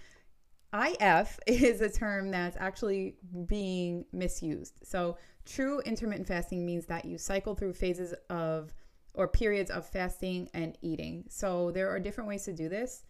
IF 0.74 1.38
is 1.46 1.80
a 1.80 1.88
term 1.88 2.30
that's 2.30 2.58
actually 2.60 3.16
being 3.46 4.04
misused. 4.12 4.74
So, 4.82 5.16
true 5.46 5.80
intermittent 5.80 6.28
fasting 6.28 6.66
means 6.66 6.84
that 6.86 7.06
you 7.06 7.16
cycle 7.16 7.54
through 7.54 7.72
phases 7.72 8.14
of 8.28 8.74
or 9.14 9.28
periods 9.28 9.70
of 9.70 9.88
fasting 9.88 10.50
and 10.52 10.76
eating. 10.82 11.24
So, 11.30 11.70
there 11.70 11.88
are 11.88 11.98
different 11.98 12.28
ways 12.28 12.44
to 12.44 12.52
do 12.52 12.68
this. 12.68 13.04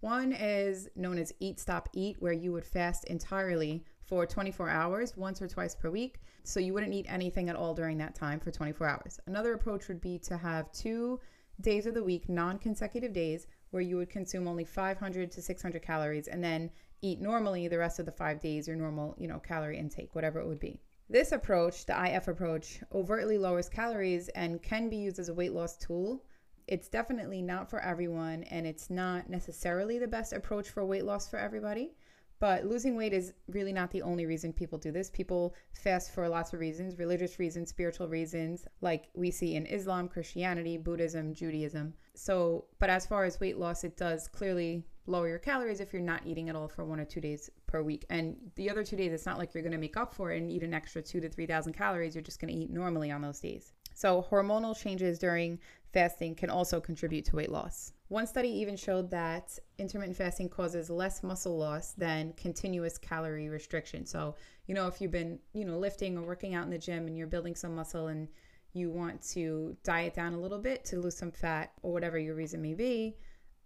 One 0.00 0.32
is 0.32 0.88
known 0.94 1.18
as 1.18 1.32
eat, 1.40 1.58
stop, 1.58 1.88
eat, 1.92 2.16
where 2.20 2.32
you 2.32 2.52
would 2.52 2.64
fast 2.64 3.04
entirely 3.04 3.84
for 4.00 4.26
24 4.26 4.68
hours, 4.68 5.16
once 5.16 5.42
or 5.42 5.48
twice 5.48 5.74
per 5.74 5.90
week. 5.90 6.20
So 6.44 6.60
you 6.60 6.72
wouldn't 6.72 6.94
eat 6.94 7.06
anything 7.08 7.48
at 7.48 7.56
all 7.56 7.74
during 7.74 7.98
that 7.98 8.14
time 8.14 8.38
for 8.38 8.52
24 8.52 8.86
hours. 8.88 9.20
Another 9.26 9.54
approach 9.54 9.88
would 9.88 10.00
be 10.00 10.18
to 10.20 10.36
have 10.36 10.70
two 10.70 11.18
days 11.60 11.86
of 11.86 11.94
the 11.94 12.04
week, 12.04 12.28
non 12.28 12.58
consecutive 12.58 13.12
days, 13.12 13.48
where 13.70 13.82
you 13.82 13.96
would 13.96 14.08
consume 14.08 14.46
only 14.46 14.64
500 14.64 15.32
to 15.32 15.42
600 15.42 15.82
calories 15.82 16.28
and 16.28 16.42
then 16.42 16.70
eat 17.02 17.20
normally 17.20 17.66
the 17.66 17.78
rest 17.78 17.98
of 17.98 18.06
the 18.06 18.12
five 18.12 18.40
days, 18.40 18.68
your 18.68 18.76
normal, 18.76 19.16
you 19.18 19.26
know, 19.26 19.40
calorie 19.40 19.78
intake, 19.78 20.14
whatever 20.14 20.40
it 20.40 20.46
would 20.46 20.60
be. 20.60 20.80
This 21.10 21.32
approach, 21.32 21.86
the 21.86 22.14
IF 22.14 22.28
approach, 22.28 22.80
overtly 22.92 23.36
lowers 23.36 23.68
calories 23.68 24.28
and 24.30 24.62
can 24.62 24.88
be 24.88 24.96
used 24.96 25.18
as 25.18 25.28
a 25.28 25.34
weight 25.34 25.52
loss 25.52 25.76
tool 25.76 26.22
it's 26.68 26.88
definitely 26.88 27.42
not 27.42 27.68
for 27.68 27.80
everyone 27.80 28.44
and 28.44 28.66
it's 28.66 28.90
not 28.90 29.28
necessarily 29.28 29.98
the 29.98 30.06
best 30.06 30.32
approach 30.32 30.68
for 30.68 30.84
weight 30.84 31.04
loss 31.04 31.28
for 31.28 31.38
everybody. 31.38 31.94
But 32.40 32.64
losing 32.64 32.94
weight 32.94 33.12
is 33.12 33.32
really 33.48 33.72
not 33.72 33.90
the 33.90 34.02
only 34.02 34.24
reason 34.24 34.52
people 34.52 34.78
do 34.78 34.92
this. 34.92 35.10
People 35.10 35.56
fast 35.72 36.14
for 36.14 36.28
lots 36.28 36.52
of 36.52 36.60
reasons 36.60 36.96
religious 36.96 37.40
reasons, 37.40 37.68
spiritual 37.68 38.06
reasons, 38.06 38.64
like 38.80 39.08
we 39.14 39.32
see 39.32 39.56
in 39.56 39.66
Islam, 39.66 40.06
Christianity, 40.06 40.76
Buddhism, 40.76 41.34
Judaism. 41.34 41.94
So, 42.14 42.66
but 42.78 42.90
as 42.90 43.06
far 43.06 43.24
as 43.24 43.40
weight 43.40 43.58
loss, 43.58 43.82
it 43.82 43.96
does 43.96 44.28
clearly 44.28 44.84
lower 45.06 45.28
your 45.28 45.38
calories 45.38 45.80
if 45.80 45.92
you're 45.92 46.02
not 46.02 46.26
eating 46.26 46.48
at 46.48 46.54
all 46.54 46.68
for 46.68 46.84
one 46.84 47.00
or 47.00 47.04
two 47.04 47.20
days 47.20 47.50
per 47.66 47.82
week. 47.82 48.04
And 48.10 48.36
the 48.54 48.70
other 48.70 48.84
two 48.84 48.96
days, 48.96 49.12
it's 49.12 49.26
not 49.26 49.38
like 49.38 49.52
you're 49.52 49.62
to 49.72 49.78
make 49.78 49.96
up 49.96 50.14
for 50.14 50.30
it 50.30 50.38
and 50.38 50.50
eat 50.50 50.62
an 50.62 50.74
extra 50.74 51.02
two 51.02 51.20
to 51.20 51.28
3,000 51.28 51.72
calories. 51.72 52.14
You're 52.14 52.22
just 52.22 52.38
to 52.52 52.60
eat 52.60 52.70
normally 52.70 53.10
on 53.10 53.22
those 53.22 53.40
days. 53.40 53.72
So, 53.94 54.24
hormonal 54.30 54.80
changes 54.80 55.18
during 55.18 55.58
fasting 55.92 56.34
can 56.34 56.50
also 56.50 56.80
contribute 56.80 57.24
to 57.26 57.36
weight 57.36 57.50
loss. 57.50 57.92
One 58.08 58.26
study 58.26 58.48
even 58.48 58.76
showed 58.76 59.10
that 59.10 59.58
intermittent 59.78 60.16
fasting 60.16 60.48
causes 60.48 60.90
less 60.90 61.22
muscle 61.22 61.58
loss 61.58 61.92
than 61.92 62.32
continuous 62.34 62.98
calorie 62.98 63.48
restriction. 63.48 64.06
So, 64.06 64.34
you 64.66 64.74
know, 64.74 64.86
if 64.86 65.00
you've 65.00 65.10
been, 65.10 65.38
you 65.52 65.64
know, 65.64 65.78
lifting 65.78 66.16
or 66.16 66.22
working 66.22 66.54
out 66.54 66.64
in 66.64 66.70
the 66.70 66.78
gym 66.78 67.06
and 67.06 67.16
you're 67.16 67.26
building 67.26 67.54
some 67.54 67.74
muscle 67.74 68.08
and 68.08 68.28
you 68.72 68.90
want 68.90 69.22
to 69.30 69.76
diet 69.82 70.14
down 70.14 70.34
a 70.34 70.40
little 70.40 70.58
bit 70.58 70.84
to 70.86 71.00
lose 71.00 71.16
some 71.16 71.30
fat 71.30 71.72
or 71.82 71.92
whatever 71.92 72.18
your 72.18 72.34
reason 72.34 72.62
may 72.62 72.74
be, 72.74 73.16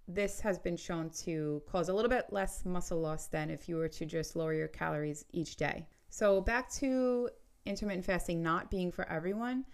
this 0.09 0.41
has 0.41 0.59
been 0.59 0.76
shown 0.76 1.11
to 1.11 1.62
cause 1.71 1.88
a 1.88 1.95
little 1.95 2.11
bit 2.11 2.26
less 2.31 2.64
muscle 2.64 3.00
loss 3.00 3.26
than 3.29 3.50
if 3.50 3.69
you 3.69 3.76
were 3.76 3.88
to 3.88 4.05
just 4.05 4.37
lower 4.37 4.55
your 4.55 4.69
calories 4.69 5.25
each 5.33 5.57
day. 5.57 5.87
So, 6.09 6.41
back 6.41 6.71
to 6.75 7.31
intermittent 7.64 8.05
fasting 8.05 8.43
not 8.43 8.71
being 8.71 8.91
for 8.91 9.09
everyone 9.09 9.64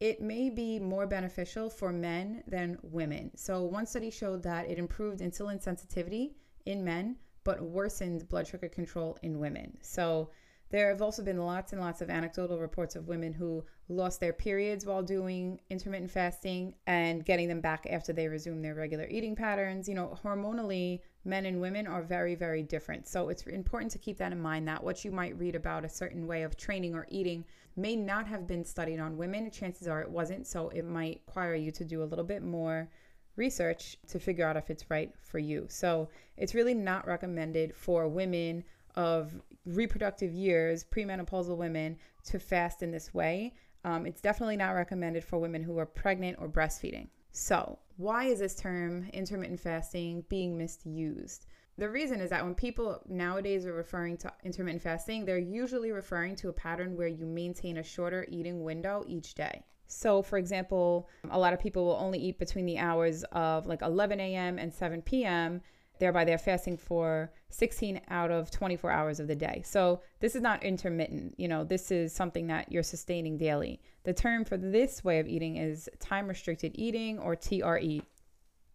it 0.00 0.20
may 0.20 0.48
be 0.48 0.78
more 0.78 1.06
beneficial 1.06 1.68
for 1.68 1.92
men 1.92 2.42
than 2.46 2.78
women. 2.82 3.30
So, 3.36 3.64
one 3.64 3.86
study 3.86 4.10
showed 4.10 4.42
that 4.44 4.68
it 4.70 4.78
improved 4.78 5.20
insulin 5.20 5.62
sensitivity 5.62 6.36
in 6.66 6.84
men, 6.84 7.16
but 7.44 7.60
worsened 7.60 8.28
blood 8.28 8.46
sugar 8.46 8.68
control 8.68 9.18
in 9.22 9.40
women. 9.40 9.76
So, 9.82 10.30
there 10.70 10.90
have 10.90 11.00
also 11.00 11.24
been 11.24 11.38
lots 11.38 11.72
and 11.72 11.80
lots 11.80 12.02
of 12.02 12.10
anecdotal 12.10 12.58
reports 12.58 12.94
of 12.94 13.08
women 13.08 13.32
who 13.32 13.64
lost 13.88 14.20
their 14.20 14.34
periods 14.34 14.84
while 14.84 15.02
doing 15.02 15.60
intermittent 15.70 16.10
fasting 16.10 16.74
and 16.86 17.24
getting 17.24 17.48
them 17.48 17.62
back 17.62 17.86
after 17.88 18.12
they 18.12 18.28
resumed 18.28 18.62
their 18.64 18.74
regular 18.74 19.06
eating 19.08 19.34
patterns. 19.34 19.88
You 19.88 19.94
know, 19.94 20.18
hormonally, 20.22 21.00
men 21.28 21.46
and 21.46 21.60
women 21.60 21.86
are 21.86 22.02
very, 22.02 22.34
very 22.34 22.62
different. 22.62 23.06
So 23.06 23.28
it's 23.28 23.42
important 23.42 23.92
to 23.92 23.98
keep 23.98 24.18
that 24.18 24.32
in 24.32 24.40
mind 24.40 24.66
that 24.66 24.82
what 24.82 25.04
you 25.04 25.12
might 25.12 25.38
read 25.38 25.54
about 25.54 25.84
a 25.84 25.88
certain 25.88 26.26
way 26.26 26.42
of 26.42 26.56
training 26.56 26.94
or 26.94 27.06
eating 27.10 27.44
may 27.76 27.94
not 27.94 28.26
have 28.26 28.46
been 28.46 28.64
studied 28.64 28.98
on 28.98 29.16
women. 29.16 29.50
Chances 29.50 29.86
are 29.86 30.00
it 30.00 30.10
wasn't. 30.10 30.46
So 30.46 30.68
it 30.70 30.84
might 30.84 31.20
require 31.26 31.54
you 31.54 31.70
to 31.72 31.84
do 31.84 32.02
a 32.02 32.06
little 32.06 32.24
bit 32.24 32.42
more 32.42 32.88
research 33.36 33.96
to 34.08 34.18
figure 34.18 34.46
out 34.46 34.56
if 34.56 34.70
it's 34.70 34.90
right 34.90 35.12
for 35.22 35.38
you. 35.38 35.66
So 35.68 36.08
it's 36.36 36.54
really 36.54 36.74
not 36.74 37.06
recommended 37.06 37.74
for 37.76 38.08
women 38.08 38.64
of 38.96 39.40
reproductive 39.64 40.32
years, 40.32 40.84
premenopausal 40.84 41.56
women, 41.56 41.96
to 42.24 42.40
fast 42.40 42.82
in 42.82 42.90
this 42.90 43.14
way. 43.14 43.54
Um, 43.84 44.06
it's 44.06 44.20
definitely 44.20 44.56
not 44.56 44.72
recommended 44.72 45.22
for 45.22 45.38
women 45.38 45.62
who 45.62 45.78
are 45.78 45.86
pregnant 45.86 46.38
or 46.40 46.48
breastfeeding. 46.48 47.08
So, 47.32 47.78
why 47.96 48.24
is 48.24 48.38
this 48.38 48.54
term 48.54 49.08
intermittent 49.12 49.60
fasting 49.60 50.24
being 50.28 50.56
misused? 50.56 51.46
The 51.76 51.88
reason 51.88 52.20
is 52.20 52.30
that 52.30 52.44
when 52.44 52.54
people 52.54 53.00
nowadays 53.08 53.64
are 53.66 53.72
referring 53.72 54.16
to 54.18 54.32
intermittent 54.42 54.82
fasting, 54.82 55.24
they're 55.24 55.38
usually 55.38 55.92
referring 55.92 56.34
to 56.36 56.48
a 56.48 56.52
pattern 56.52 56.96
where 56.96 57.06
you 57.08 57.24
maintain 57.24 57.76
a 57.76 57.82
shorter 57.82 58.26
eating 58.28 58.64
window 58.64 59.04
each 59.06 59.34
day. 59.34 59.62
So, 59.86 60.22
for 60.22 60.38
example, 60.38 61.08
a 61.30 61.38
lot 61.38 61.52
of 61.52 61.60
people 61.60 61.84
will 61.84 61.96
only 61.96 62.18
eat 62.18 62.38
between 62.38 62.66
the 62.66 62.78
hours 62.78 63.24
of 63.32 63.66
like 63.66 63.82
11 63.82 64.20
a.m. 64.20 64.58
and 64.58 64.72
7 64.72 65.02
p.m 65.02 65.60
thereby 65.98 66.24
they're 66.24 66.38
fasting 66.38 66.76
for 66.76 67.32
16 67.50 68.00
out 68.08 68.30
of 68.30 68.50
24 68.50 68.90
hours 68.90 69.20
of 69.20 69.26
the 69.26 69.34
day. 69.34 69.62
So 69.64 70.00
this 70.20 70.34
is 70.34 70.42
not 70.42 70.62
intermittent, 70.62 71.34
you 71.38 71.48
know, 71.48 71.64
this 71.64 71.90
is 71.90 72.14
something 72.14 72.46
that 72.48 72.70
you're 72.70 72.82
sustaining 72.82 73.36
daily. 73.36 73.80
The 74.04 74.14
term 74.14 74.44
for 74.44 74.56
this 74.56 75.04
way 75.04 75.18
of 75.18 75.28
eating 75.28 75.56
is 75.56 75.88
time 76.00 76.28
restricted 76.28 76.72
eating 76.74 77.18
or 77.18 77.36
TRE. 77.36 78.02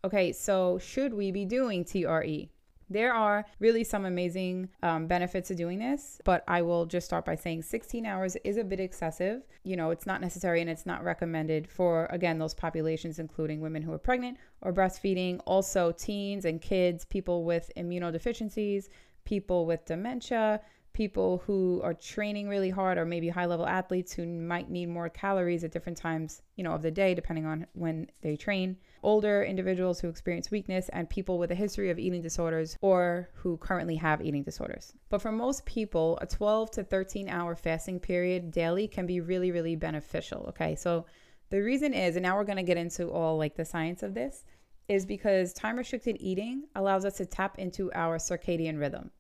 Okay, 0.05 0.31
so 0.33 0.77
should 0.79 1.13
we 1.13 1.31
be 1.31 1.45
doing 1.45 1.85
TRE? 1.85 2.49
There 2.89 3.13
are 3.13 3.45
really 3.59 3.83
some 3.83 4.05
amazing 4.05 4.69
um, 4.81 5.07
benefits 5.07 5.47
to 5.49 5.55
doing 5.55 5.79
this, 5.79 6.19
but 6.23 6.43
I 6.47 6.61
will 6.61 6.85
just 6.85 7.05
start 7.05 7.25
by 7.25 7.35
saying 7.35 7.63
16 7.63 8.05
hours 8.05 8.35
is 8.43 8.57
a 8.57 8.63
bit 8.63 8.79
excessive. 8.79 9.43
You 9.63 9.75
know, 9.75 9.91
it's 9.91 10.05
not 10.05 10.21
necessary 10.21 10.61
and 10.61 10.69
it's 10.69 10.85
not 10.85 11.03
recommended 11.03 11.69
for, 11.69 12.07
again, 12.11 12.37
those 12.37 12.53
populations, 12.53 13.19
including 13.19 13.61
women 13.61 13.81
who 13.81 13.93
are 13.93 13.97
pregnant 13.97 14.37
or 14.61 14.73
breastfeeding, 14.73 15.39
also 15.45 15.91
teens 15.91 16.45
and 16.45 16.61
kids, 16.61 17.05
people 17.05 17.43
with 17.43 17.71
immunodeficiencies, 17.77 18.89
people 19.25 19.65
with 19.65 19.85
dementia, 19.85 20.61
people 20.93 21.41
who 21.45 21.81
are 21.83 21.93
training 21.93 22.47
really 22.47 22.69
hard 22.69 22.97
or 22.97 23.05
maybe 23.05 23.27
high 23.29 23.47
level 23.47 23.65
athletes 23.65 24.13
who 24.13 24.25
might 24.25 24.69
need 24.69 24.87
more 24.87 25.09
calories 25.09 25.63
at 25.63 25.71
different 25.71 25.97
times, 25.97 26.41
you 26.55 26.63
know, 26.63 26.71
of 26.71 26.81
the 26.81 26.91
day 26.91 27.15
depending 27.15 27.45
on 27.45 27.65
when 27.73 28.07
they 28.21 28.35
train. 28.35 28.77
Older 29.03 29.43
individuals 29.43 29.99
who 29.99 30.07
experience 30.07 30.49
weakness 30.49 30.89
and 30.89 31.09
people 31.09 31.37
with 31.37 31.51
a 31.51 31.55
history 31.55 31.89
of 31.89 31.99
eating 31.99 32.21
disorders 32.21 32.77
or 32.81 33.29
who 33.33 33.57
currently 33.57 33.95
have 33.97 34.21
eating 34.21 34.43
disorders. 34.43 34.93
But 35.09 35.21
for 35.21 35.31
most 35.31 35.65
people, 35.65 36.17
a 36.21 36.25
12 36.25 36.71
to 36.71 36.83
13 36.83 37.29
hour 37.29 37.55
fasting 37.55 37.99
period 37.99 38.51
daily 38.51 38.87
can 38.87 39.05
be 39.05 39.19
really 39.19 39.51
really 39.51 39.75
beneficial, 39.75 40.45
okay? 40.49 40.75
So 40.75 41.05
the 41.49 41.61
reason 41.61 41.93
is 41.93 42.15
and 42.15 42.23
now 42.23 42.35
we're 42.35 42.45
to 42.57 42.63
get 42.63 42.77
into 42.77 43.09
all 43.09 43.37
like 43.37 43.55
the 43.55 43.65
science 43.65 44.01
of 44.03 44.13
this 44.13 44.45
is 44.87 45.05
because 45.05 45.53
time 45.53 45.77
restricted 45.77 46.17
eating 46.19 46.63
allows 46.75 47.05
us 47.05 47.17
to 47.17 47.25
tap 47.25 47.57
into 47.59 47.91
our 47.93 48.17
circadian 48.17 48.79
rhythm. 48.79 49.11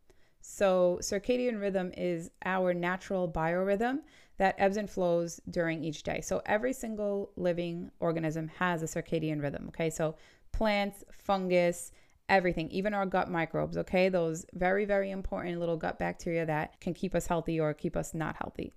So, 0.45 0.99
circadian 1.01 1.61
rhythm 1.61 1.93
is 1.95 2.29
our 2.43 2.73
natural 2.73 3.31
biorhythm 3.31 3.99
that 4.37 4.55
ebbs 4.57 4.77
and 4.77 4.89
flows 4.89 5.39
during 5.49 5.83
each 5.83 6.03
day. 6.03 6.21
So, 6.21 6.41
every 6.45 6.73
single 6.73 7.31
living 7.35 7.91
organism 7.99 8.47
has 8.59 8.83
a 8.83 8.85
circadian 8.85 9.41
rhythm. 9.41 9.65
Okay. 9.69 9.89
So, 9.89 10.15
plants, 10.51 11.03
fungus, 11.11 11.91
everything, 12.29 12.69
even 12.71 12.93
our 12.93 13.05
gut 13.05 13.29
microbes. 13.29 13.77
Okay. 13.77 14.09
Those 14.09 14.45
very, 14.53 14.85
very 14.85 15.11
important 15.11 15.59
little 15.59 15.77
gut 15.77 15.99
bacteria 15.99 16.45
that 16.45 16.79
can 16.79 16.93
keep 16.93 17.15
us 17.15 17.27
healthy 17.27 17.59
or 17.59 17.73
keep 17.73 17.95
us 17.95 18.13
not 18.13 18.35
healthy. 18.37 18.73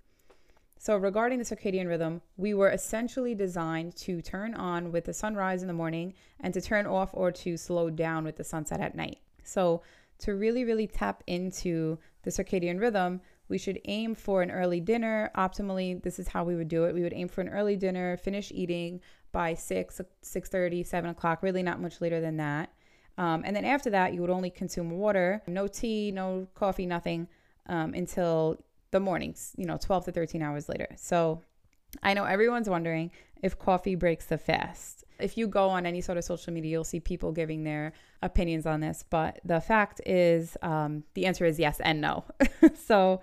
So, 0.79 0.95
regarding 0.95 1.39
the 1.39 1.45
circadian 1.45 1.87
rhythm, 1.87 2.21
we 2.37 2.53
were 2.53 2.69
essentially 2.69 3.33
designed 3.33 3.95
to 3.97 4.21
turn 4.21 4.53
on 4.53 4.91
with 4.91 5.05
the 5.05 5.13
sunrise 5.13 5.61
in 5.61 5.67
the 5.67 5.73
morning 5.73 6.13
and 6.39 6.53
to 6.53 6.61
turn 6.61 6.85
off 6.85 7.09
or 7.13 7.31
to 7.31 7.57
slow 7.57 7.89
down 7.89 8.23
with 8.23 8.37
the 8.37 8.43
sunset 8.43 8.79
at 8.79 8.95
night. 8.95 9.17
So, 9.43 9.81
to 10.19 10.35
really, 10.35 10.63
really 10.63 10.87
tap 10.87 11.23
into 11.27 11.97
the 12.23 12.31
circadian 12.31 12.79
rhythm, 12.79 13.21
we 13.49 13.57
should 13.57 13.79
aim 13.85 14.15
for 14.15 14.41
an 14.41 14.51
early 14.51 14.79
dinner. 14.79 15.31
Optimally, 15.35 16.01
this 16.01 16.19
is 16.19 16.27
how 16.27 16.43
we 16.43 16.55
would 16.55 16.67
do 16.67 16.85
it. 16.85 16.93
We 16.93 17.03
would 17.03 17.13
aim 17.13 17.27
for 17.27 17.41
an 17.41 17.49
early 17.49 17.75
dinner, 17.75 18.17
finish 18.17 18.51
eating 18.51 19.01
by 19.31 19.53
6, 19.53 20.01
6.30, 20.23 20.85
7 20.85 21.09
o'clock, 21.09 21.43
really 21.43 21.63
not 21.63 21.81
much 21.81 22.01
later 22.01 22.19
than 22.19 22.37
that. 22.37 22.71
Um, 23.17 23.43
and 23.45 23.55
then 23.55 23.65
after 23.65 23.89
that, 23.89 24.13
you 24.13 24.21
would 24.21 24.29
only 24.29 24.49
consume 24.49 24.91
water, 24.91 25.41
no 25.47 25.67
tea, 25.67 26.11
no 26.11 26.47
coffee, 26.53 26.85
nothing 26.85 27.27
um, 27.67 27.93
until 27.93 28.57
the 28.91 28.99
mornings, 28.99 29.53
you 29.57 29.65
know, 29.65 29.77
12 29.77 30.05
to 30.05 30.11
13 30.11 30.41
hours 30.41 30.69
later. 30.69 30.87
So 30.95 31.41
I 32.03 32.13
know 32.13 32.25
everyone's 32.25 32.69
wondering 32.69 33.11
if 33.41 33.57
coffee 33.57 33.95
breaks 33.95 34.25
the 34.25 34.37
fast. 34.37 35.03
If 35.19 35.37
you 35.37 35.47
go 35.47 35.69
on 35.69 35.85
any 35.85 36.01
sort 36.01 36.17
of 36.17 36.23
social 36.23 36.53
media, 36.53 36.71
you'll 36.71 36.83
see 36.83 36.99
people 36.99 37.31
giving 37.31 37.63
their 37.63 37.93
opinions 38.21 38.65
on 38.65 38.81
this. 38.81 39.03
But 39.09 39.39
the 39.43 39.61
fact 39.61 40.01
is, 40.05 40.57
um, 40.61 41.03
the 41.13 41.25
answer 41.25 41.45
is 41.45 41.59
yes 41.59 41.79
and 41.79 42.01
no. 42.01 42.25
so 42.75 43.21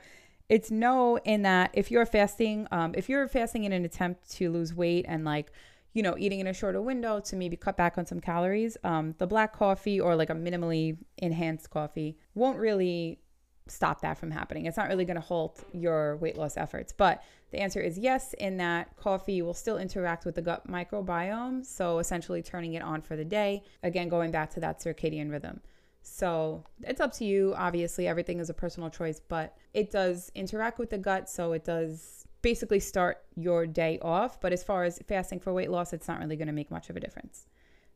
it's 0.48 0.70
no 0.70 1.18
in 1.18 1.42
that 1.42 1.70
if 1.72 1.90
you're 1.90 2.06
fasting, 2.06 2.66
um, 2.70 2.94
if 2.96 3.08
you're 3.08 3.26
fasting 3.28 3.64
in 3.64 3.72
an 3.72 3.84
attempt 3.84 4.30
to 4.32 4.50
lose 4.50 4.74
weight 4.74 5.04
and 5.08 5.24
like, 5.24 5.52
you 5.92 6.02
know, 6.02 6.16
eating 6.18 6.40
in 6.40 6.48
a 6.48 6.52
shorter 6.52 6.82
window 6.82 7.20
to 7.20 7.36
maybe 7.36 7.56
cut 7.56 7.76
back 7.76 7.96
on 7.96 8.06
some 8.06 8.20
calories, 8.20 8.76
um, 8.82 9.14
the 9.18 9.26
black 9.26 9.56
coffee 9.56 10.00
or 10.00 10.16
like 10.16 10.30
a 10.30 10.34
minimally 10.34 10.96
enhanced 11.18 11.70
coffee 11.70 12.16
won't 12.34 12.58
really 12.58 13.20
stop 13.66 14.00
that 14.02 14.18
from 14.18 14.30
happening. 14.30 14.66
It's 14.66 14.76
not 14.76 14.88
really 14.88 15.04
going 15.04 15.16
to 15.16 15.20
halt 15.20 15.64
your 15.72 16.16
weight 16.16 16.36
loss 16.36 16.56
efforts. 16.56 16.92
But 16.92 17.22
the 17.54 17.60
answer 17.60 17.80
is 17.80 17.96
yes, 17.96 18.34
in 18.34 18.56
that 18.56 18.96
coffee 18.96 19.40
will 19.40 19.54
still 19.54 19.78
interact 19.78 20.24
with 20.24 20.34
the 20.34 20.42
gut 20.42 20.66
microbiome. 20.68 21.64
So 21.64 22.00
essentially 22.00 22.42
turning 22.42 22.74
it 22.74 22.82
on 22.82 23.00
for 23.00 23.14
the 23.14 23.24
day. 23.24 23.62
Again, 23.84 24.08
going 24.08 24.32
back 24.32 24.50
to 24.54 24.60
that 24.60 24.80
circadian 24.80 25.30
rhythm. 25.30 25.60
So 26.02 26.64
it's 26.82 27.00
up 27.00 27.12
to 27.14 27.24
you. 27.24 27.54
Obviously, 27.56 28.08
everything 28.08 28.40
is 28.40 28.50
a 28.50 28.54
personal 28.54 28.90
choice, 28.90 29.20
but 29.20 29.56
it 29.72 29.92
does 29.92 30.32
interact 30.34 30.80
with 30.80 30.90
the 30.90 30.98
gut. 30.98 31.30
So 31.30 31.52
it 31.52 31.64
does 31.64 32.26
basically 32.42 32.80
start 32.80 33.22
your 33.36 33.68
day 33.68 34.00
off. 34.02 34.40
But 34.40 34.52
as 34.52 34.64
far 34.64 34.82
as 34.82 34.98
fasting 35.06 35.38
for 35.38 35.52
weight 35.52 35.70
loss, 35.70 35.92
it's 35.92 36.08
not 36.08 36.18
really 36.18 36.36
going 36.36 36.48
to 36.48 36.52
make 36.52 36.72
much 36.72 36.90
of 36.90 36.96
a 36.96 37.00
difference. 37.00 37.46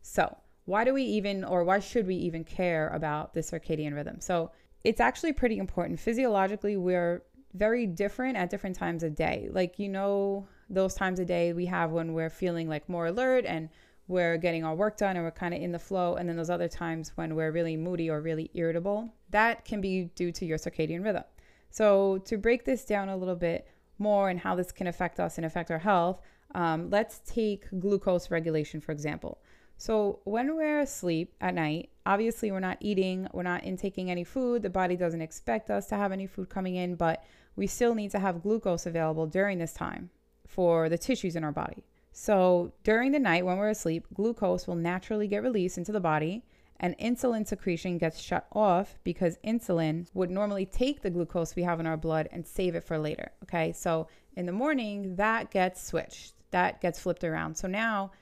So, 0.03 0.37
why 0.67 0.85
do 0.85 0.95
we 0.95 1.03
even, 1.03 1.45
or 1.45 1.65
why 1.65 1.81
should 1.81 2.07
we 2.07 2.15
even 2.15 2.45
care 2.45 2.88
about 2.91 3.35
the 3.35 3.41
circadian 3.41 3.95
rhythm? 3.95 4.21
So, 4.21 4.53
it's 4.85 5.00
actually 5.00 5.33
pretty 5.33 5.59
important. 5.59 5.99
Physiologically, 5.99 6.77
we're 6.77 7.23
very 7.55 7.87
different 7.87 8.37
at 8.37 8.50
different 8.50 8.76
times 8.76 9.02
of 9.02 9.14
day. 9.14 9.49
Like, 9.50 9.78
you 9.78 9.88
know, 9.88 10.47
those 10.71 10.95
times 10.95 11.19
of 11.19 11.26
day 11.26 11.52
we 11.52 11.67
have 11.67 11.90
when 11.90 12.12
we're 12.12 12.31
feeling 12.31 12.69
like 12.69 12.88
more 12.88 13.07
alert 13.07 13.45
and 13.47 13.69
we're 14.07 14.38
getting 14.38 14.64
our 14.64 14.75
work 14.75 14.97
done 14.97 15.17
and 15.17 15.25
we're 15.25 15.31
kind 15.31 15.55
of 15.55 15.62
in 15.62 15.73
the 15.73 15.78
flow. 15.78 16.17
And 16.17 16.28
then 16.28 16.37
those 16.37 16.50
other 16.50 16.69
times 16.69 17.12
when 17.14 17.35
we're 17.35 17.52
really 17.52 17.76
moody 17.76 18.11
or 18.11 18.21
really 18.21 18.50
irritable, 18.55 19.12
that 19.31 19.64
can 19.64 19.81
be 19.81 20.05
due 20.14 20.33
to 20.33 20.47
your 20.47 20.59
circadian 20.59 21.05
rhythm. 21.05 21.25
So, 21.71 22.19
to 22.25 22.38
break 22.38 22.64
this 22.64 22.85
down 22.87 23.11
a 23.11 23.17
little 23.17 23.37
bit 23.37 23.69
more 23.99 24.31
and 24.31 24.40
how 24.40 24.55
this 24.55 24.73
can 24.73 24.87
affect 24.87 25.21
us 25.21 25.37
and 25.37 25.45
affect 25.45 25.71
our 25.71 25.78
health, 25.78 26.22
um, 26.55 26.88
let's 26.88 27.20
take 27.27 27.66
glucose 27.79 28.31
regulation, 28.31 28.81
for 28.81 28.92
example. 28.92 29.38
So, 29.77 30.20
when 30.25 30.57
we're 30.57 30.81
asleep 30.81 31.35
at 31.42 31.55
night, 31.55 31.90
obviously 32.09 32.51
we're 32.51 32.59
not 32.59 32.79
eating, 32.81 33.29
we're 33.35 33.42
not 33.42 33.62
intaking 33.64 34.11
any 34.11 34.25
food. 34.25 34.62
The 34.62 34.71
body 34.71 34.97
doesn't 34.97 35.21
expect 35.21 35.71
us 35.71 35.87
to 35.88 35.97
have 35.97 36.11
any 36.11 36.27
food 36.27 36.49
coming 36.49 36.75
in, 36.75 36.97
but 36.97 37.23
we 37.55 37.66
still 37.66 37.94
need 37.94 38.11
to 38.12 38.18
have 38.18 38.42
glucose 38.42 38.87
available 38.87 39.27
during 39.27 39.59
this 39.59 39.75
time 39.75 40.09
for 40.47 40.88
the 40.88 40.97
tissues 40.97 41.37
in 41.37 41.44
our 41.44 41.53
body. 41.53 41.85
So, 42.11 42.73
during 42.83 43.12
the 43.12 43.18
night 43.18 43.44
when 43.44 43.59
we're 43.59 43.68
asleep, 43.68 44.07
glucose 44.14 44.66
will 44.66 44.75
naturally 44.75 45.29
get 45.29 45.42
released 45.42 45.77
into 45.77 45.92
the 45.92 46.01
body 46.01 46.42
and 46.81 46.97
insulin 46.99 47.47
secretion 47.47 47.99
gets 47.99 48.21
shut 48.21 48.47
off 48.53 48.99
because 49.05 49.37
insulin 49.44 50.07
would 50.14 50.31
normally 50.31 50.64
take 50.64 51.03
the 51.03 51.11
glucose 51.11 51.57
we 51.57 51.62
have 51.62 51.81
in 51.81 51.87
our 51.87 51.97
blood 51.97 52.29
and 52.33 52.47
save 52.47 52.75
it 52.75 52.85
for 52.85 52.99
later. 52.99 53.33
Okay, 53.44 53.73
so 53.73 54.09
in 54.37 54.47
the 54.47 54.53
morning, 54.53 55.16
that 55.16 55.51
gets 55.51 55.85
switched, 55.85 56.35
that 56.53 56.81
gets 56.81 57.01
flipped 57.01 57.25
around. 57.25 57.57
So 57.57 57.68
now 57.68 58.12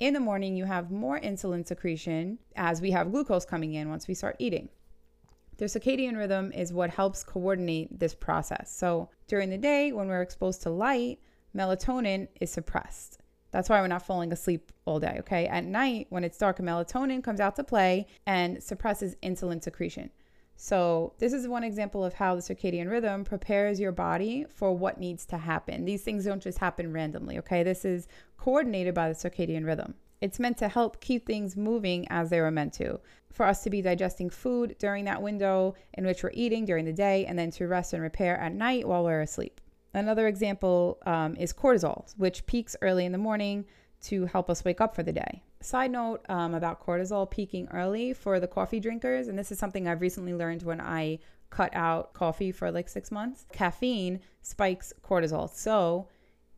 in 0.00 0.14
the 0.14 0.20
morning, 0.20 0.56
you 0.56 0.64
have 0.64 0.90
more 0.90 1.18
insulin 1.20 1.66
secretion 1.66 2.38
as 2.56 2.80
we 2.80 2.90
have 2.92 3.10
glucose 3.10 3.44
coming 3.44 3.74
in 3.74 3.88
once 3.88 4.06
we 4.06 4.14
start 4.14 4.36
eating. 4.38 4.68
The 5.56 5.64
circadian 5.64 6.16
rhythm 6.16 6.52
is 6.52 6.72
what 6.72 6.90
helps 6.90 7.24
coordinate 7.24 7.98
this 7.98 8.14
process. 8.14 8.72
So 8.74 9.10
during 9.26 9.50
the 9.50 9.58
day, 9.58 9.92
when 9.92 10.06
we're 10.06 10.22
exposed 10.22 10.62
to 10.62 10.70
light, 10.70 11.18
melatonin 11.56 12.28
is 12.40 12.52
suppressed. 12.52 13.18
That's 13.50 13.68
why 13.68 13.80
we're 13.80 13.88
not 13.88 14.06
falling 14.06 14.32
asleep 14.32 14.70
all 14.84 15.00
day, 15.00 15.16
okay? 15.20 15.46
At 15.46 15.64
night, 15.64 16.06
when 16.10 16.22
it's 16.22 16.38
dark, 16.38 16.58
melatonin 16.58 17.24
comes 17.24 17.40
out 17.40 17.56
to 17.56 17.64
play 17.64 18.06
and 18.26 18.62
suppresses 18.62 19.16
insulin 19.22 19.62
secretion. 19.62 20.10
So, 20.60 21.12
this 21.18 21.32
is 21.32 21.46
one 21.46 21.62
example 21.62 22.04
of 22.04 22.14
how 22.14 22.34
the 22.34 22.42
circadian 22.42 22.90
rhythm 22.90 23.22
prepares 23.22 23.78
your 23.78 23.92
body 23.92 24.44
for 24.52 24.76
what 24.76 24.98
needs 24.98 25.24
to 25.26 25.38
happen. 25.38 25.84
These 25.84 26.02
things 26.02 26.24
don't 26.24 26.42
just 26.42 26.58
happen 26.58 26.92
randomly, 26.92 27.38
okay? 27.38 27.62
This 27.62 27.84
is 27.84 28.08
coordinated 28.38 28.92
by 28.92 29.08
the 29.08 29.14
circadian 29.14 29.64
rhythm. 29.64 29.94
It's 30.20 30.40
meant 30.40 30.58
to 30.58 30.66
help 30.66 31.00
keep 31.00 31.26
things 31.26 31.56
moving 31.56 32.08
as 32.10 32.28
they 32.28 32.40
were 32.40 32.50
meant 32.50 32.72
to. 32.72 32.98
For 33.32 33.46
us 33.46 33.62
to 33.62 33.70
be 33.70 33.80
digesting 33.80 34.30
food 34.30 34.74
during 34.80 35.04
that 35.04 35.22
window 35.22 35.76
in 35.94 36.04
which 36.04 36.24
we're 36.24 36.32
eating 36.34 36.64
during 36.64 36.86
the 36.86 36.92
day, 36.92 37.24
and 37.26 37.38
then 37.38 37.52
to 37.52 37.68
rest 37.68 37.92
and 37.92 38.02
repair 38.02 38.36
at 38.36 38.52
night 38.52 38.88
while 38.88 39.04
we're 39.04 39.20
asleep. 39.20 39.60
Another 39.94 40.26
example 40.26 40.98
um, 41.06 41.36
is 41.36 41.52
cortisol, 41.52 42.12
which 42.16 42.44
peaks 42.46 42.74
early 42.82 43.06
in 43.06 43.12
the 43.12 43.18
morning 43.18 43.64
to 44.00 44.26
help 44.26 44.50
us 44.50 44.64
wake 44.64 44.80
up 44.80 44.96
for 44.96 45.04
the 45.04 45.12
day. 45.12 45.40
Side 45.60 45.90
note 45.90 46.24
um, 46.28 46.54
about 46.54 46.84
cortisol 46.84 47.28
peaking 47.28 47.68
early 47.72 48.12
for 48.12 48.38
the 48.38 48.46
coffee 48.46 48.78
drinkers, 48.78 49.26
and 49.26 49.38
this 49.38 49.50
is 49.50 49.58
something 49.58 49.88
I've 49.88 50.00
recently 50.00 50.34
learned 50.34 50.62
when 50.62 50.80
I 50.80 51.18
cut 51.50 51.74
out 51.74 52.12
coffee 52.12 52.52
for 52.52 52.70
like 52.70 52.88
six 52.88 53.10
months. 53.10 53.46
Caffeine 53.52 54.20
spikes 54.42 54.92
cortisol. 55.02 55.50
So, 55.50 56.08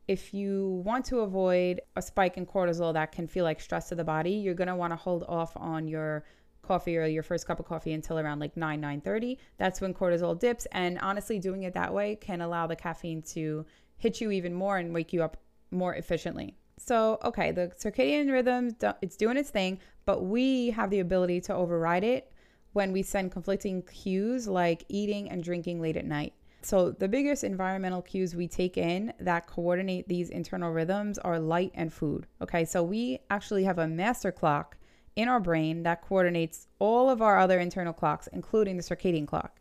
if 0.07 0.33
you 0.33 0.81
want 0.85 1.05
to 1.05 1.19
avoid 1.19 1.81
a 1.95 2.01
spike 2.01 2.37
in 2.37 2.45
cortisol 2.45 2.93
that 2.93 3.11
can 3.11 3.27
feel 3.27 3.45
like 3.45 3.61
stress 3.61 3.89
to 3.89 3.95
the 3.95 4.03
body, 4.03 4.31
you're 4.31 4.53
going 4.53 4.67
to 4.67 4.75
want 4.75 4.91
to 4.91 4.97
hold 4.97 5.23
off 5.27 5.53
on 5.55 5.87
your 5.87 6.25
coffee 6.61 6.97
or 6.97 7.05
your 7.05 7.23
first 7.23 7.47
cup 7.47 7.59
of 7.59 7.65
coffee 7.65 7.93
until 7.93 8.19
around 8.19 8.39
like 8.39 8.55
9 8.55 8.81
9:30. 8.81 9.37
That's 9.57 9.81
when 9.81 9.93
cortisol 9.93 10.37
dips 10.37 10.67
and 10.71 10.99
honestly 10.99 11.39
doing 11.39 11.63
it 11.63 11.73
that 11.73 11.93
way 11.93 12.15
can 12.15 12.41
allow 12.41 12.67
the 12.67 12.75
caffeine 12.75 13.21
to 13.33 13.65
hit 13.97 14.21
you 14.21 14.31
even 14.31 14.53
more 14.53 14.77
and 14.77 14.93
wake 14.93 15.13
you 15.13 15.23
up 15.23 15.37
more 15.71 15.95
efficiently. 15.95 16.55
So, 16.83 17.19
okay, 17.23 17.51
the 17.51 17.71
circadian 17.79 18.31
rhythm, 18.31 18.75
it's 19.03 19.15
doing 19.15 19.37
its 19.37 19.51
thing, 19.51 19.79
but 20.05 20.23
we 20.23 20.71
have 20.71 20.89
the 20.89 20.99
ability 20.99 21.39
to 21.41 21.53
override 21.53 22.03
it 22.03 22.31
when 22.73 22.91
we 22.91 23.03
send 23.03 23.31
conflicting 23.31 23.83
cues 23.83 24.47
like 24.47 24.83
eating 24.89 25.29
and 25.29 25.43
drinking 25.43 25.79
late 25.79 25.95
at 25.95 26.05
night. 26.05 26.33
So, 26.63 26.89
the 26.89 27.07
biggest 27.07 27.43
environmental 27.43 28.01
cues 28.01 28.35
we 28.35 28.47
take 28.47 28.77
in 28.77 29.13
that 29.19 29.45
coordinate 29.45 30.07
these 30.07 30.31
internal 30.31 30.71
rhythms 30.73 31.19
are 31.19 31.39
light 31.39 31.71
and 31.75 31.93
food. 31.93 32.25
Okay, 32.41 32.65
so 32.65 32.81
we 32.81 33.19
actually 33.29 33.63
have 33.65 33.77
a 33.77 33.87
master 33.87 34.31
clock 34.31 34.75
in 35.15 35.27
our 35.27 35.39
brain 35.39 35.83
that 35.83 36.01
coordinates 36.01 36.67
all 36.79 37.11
of 37.11 37.21
our 37.21 37.37
other 37.37 37.59
internal 37.59 37.93
clocks, 37.93 38.27
including 38.33 38.77
the 38.77 38.83
circadian 38.83 39.27
clock. 39.27 39.59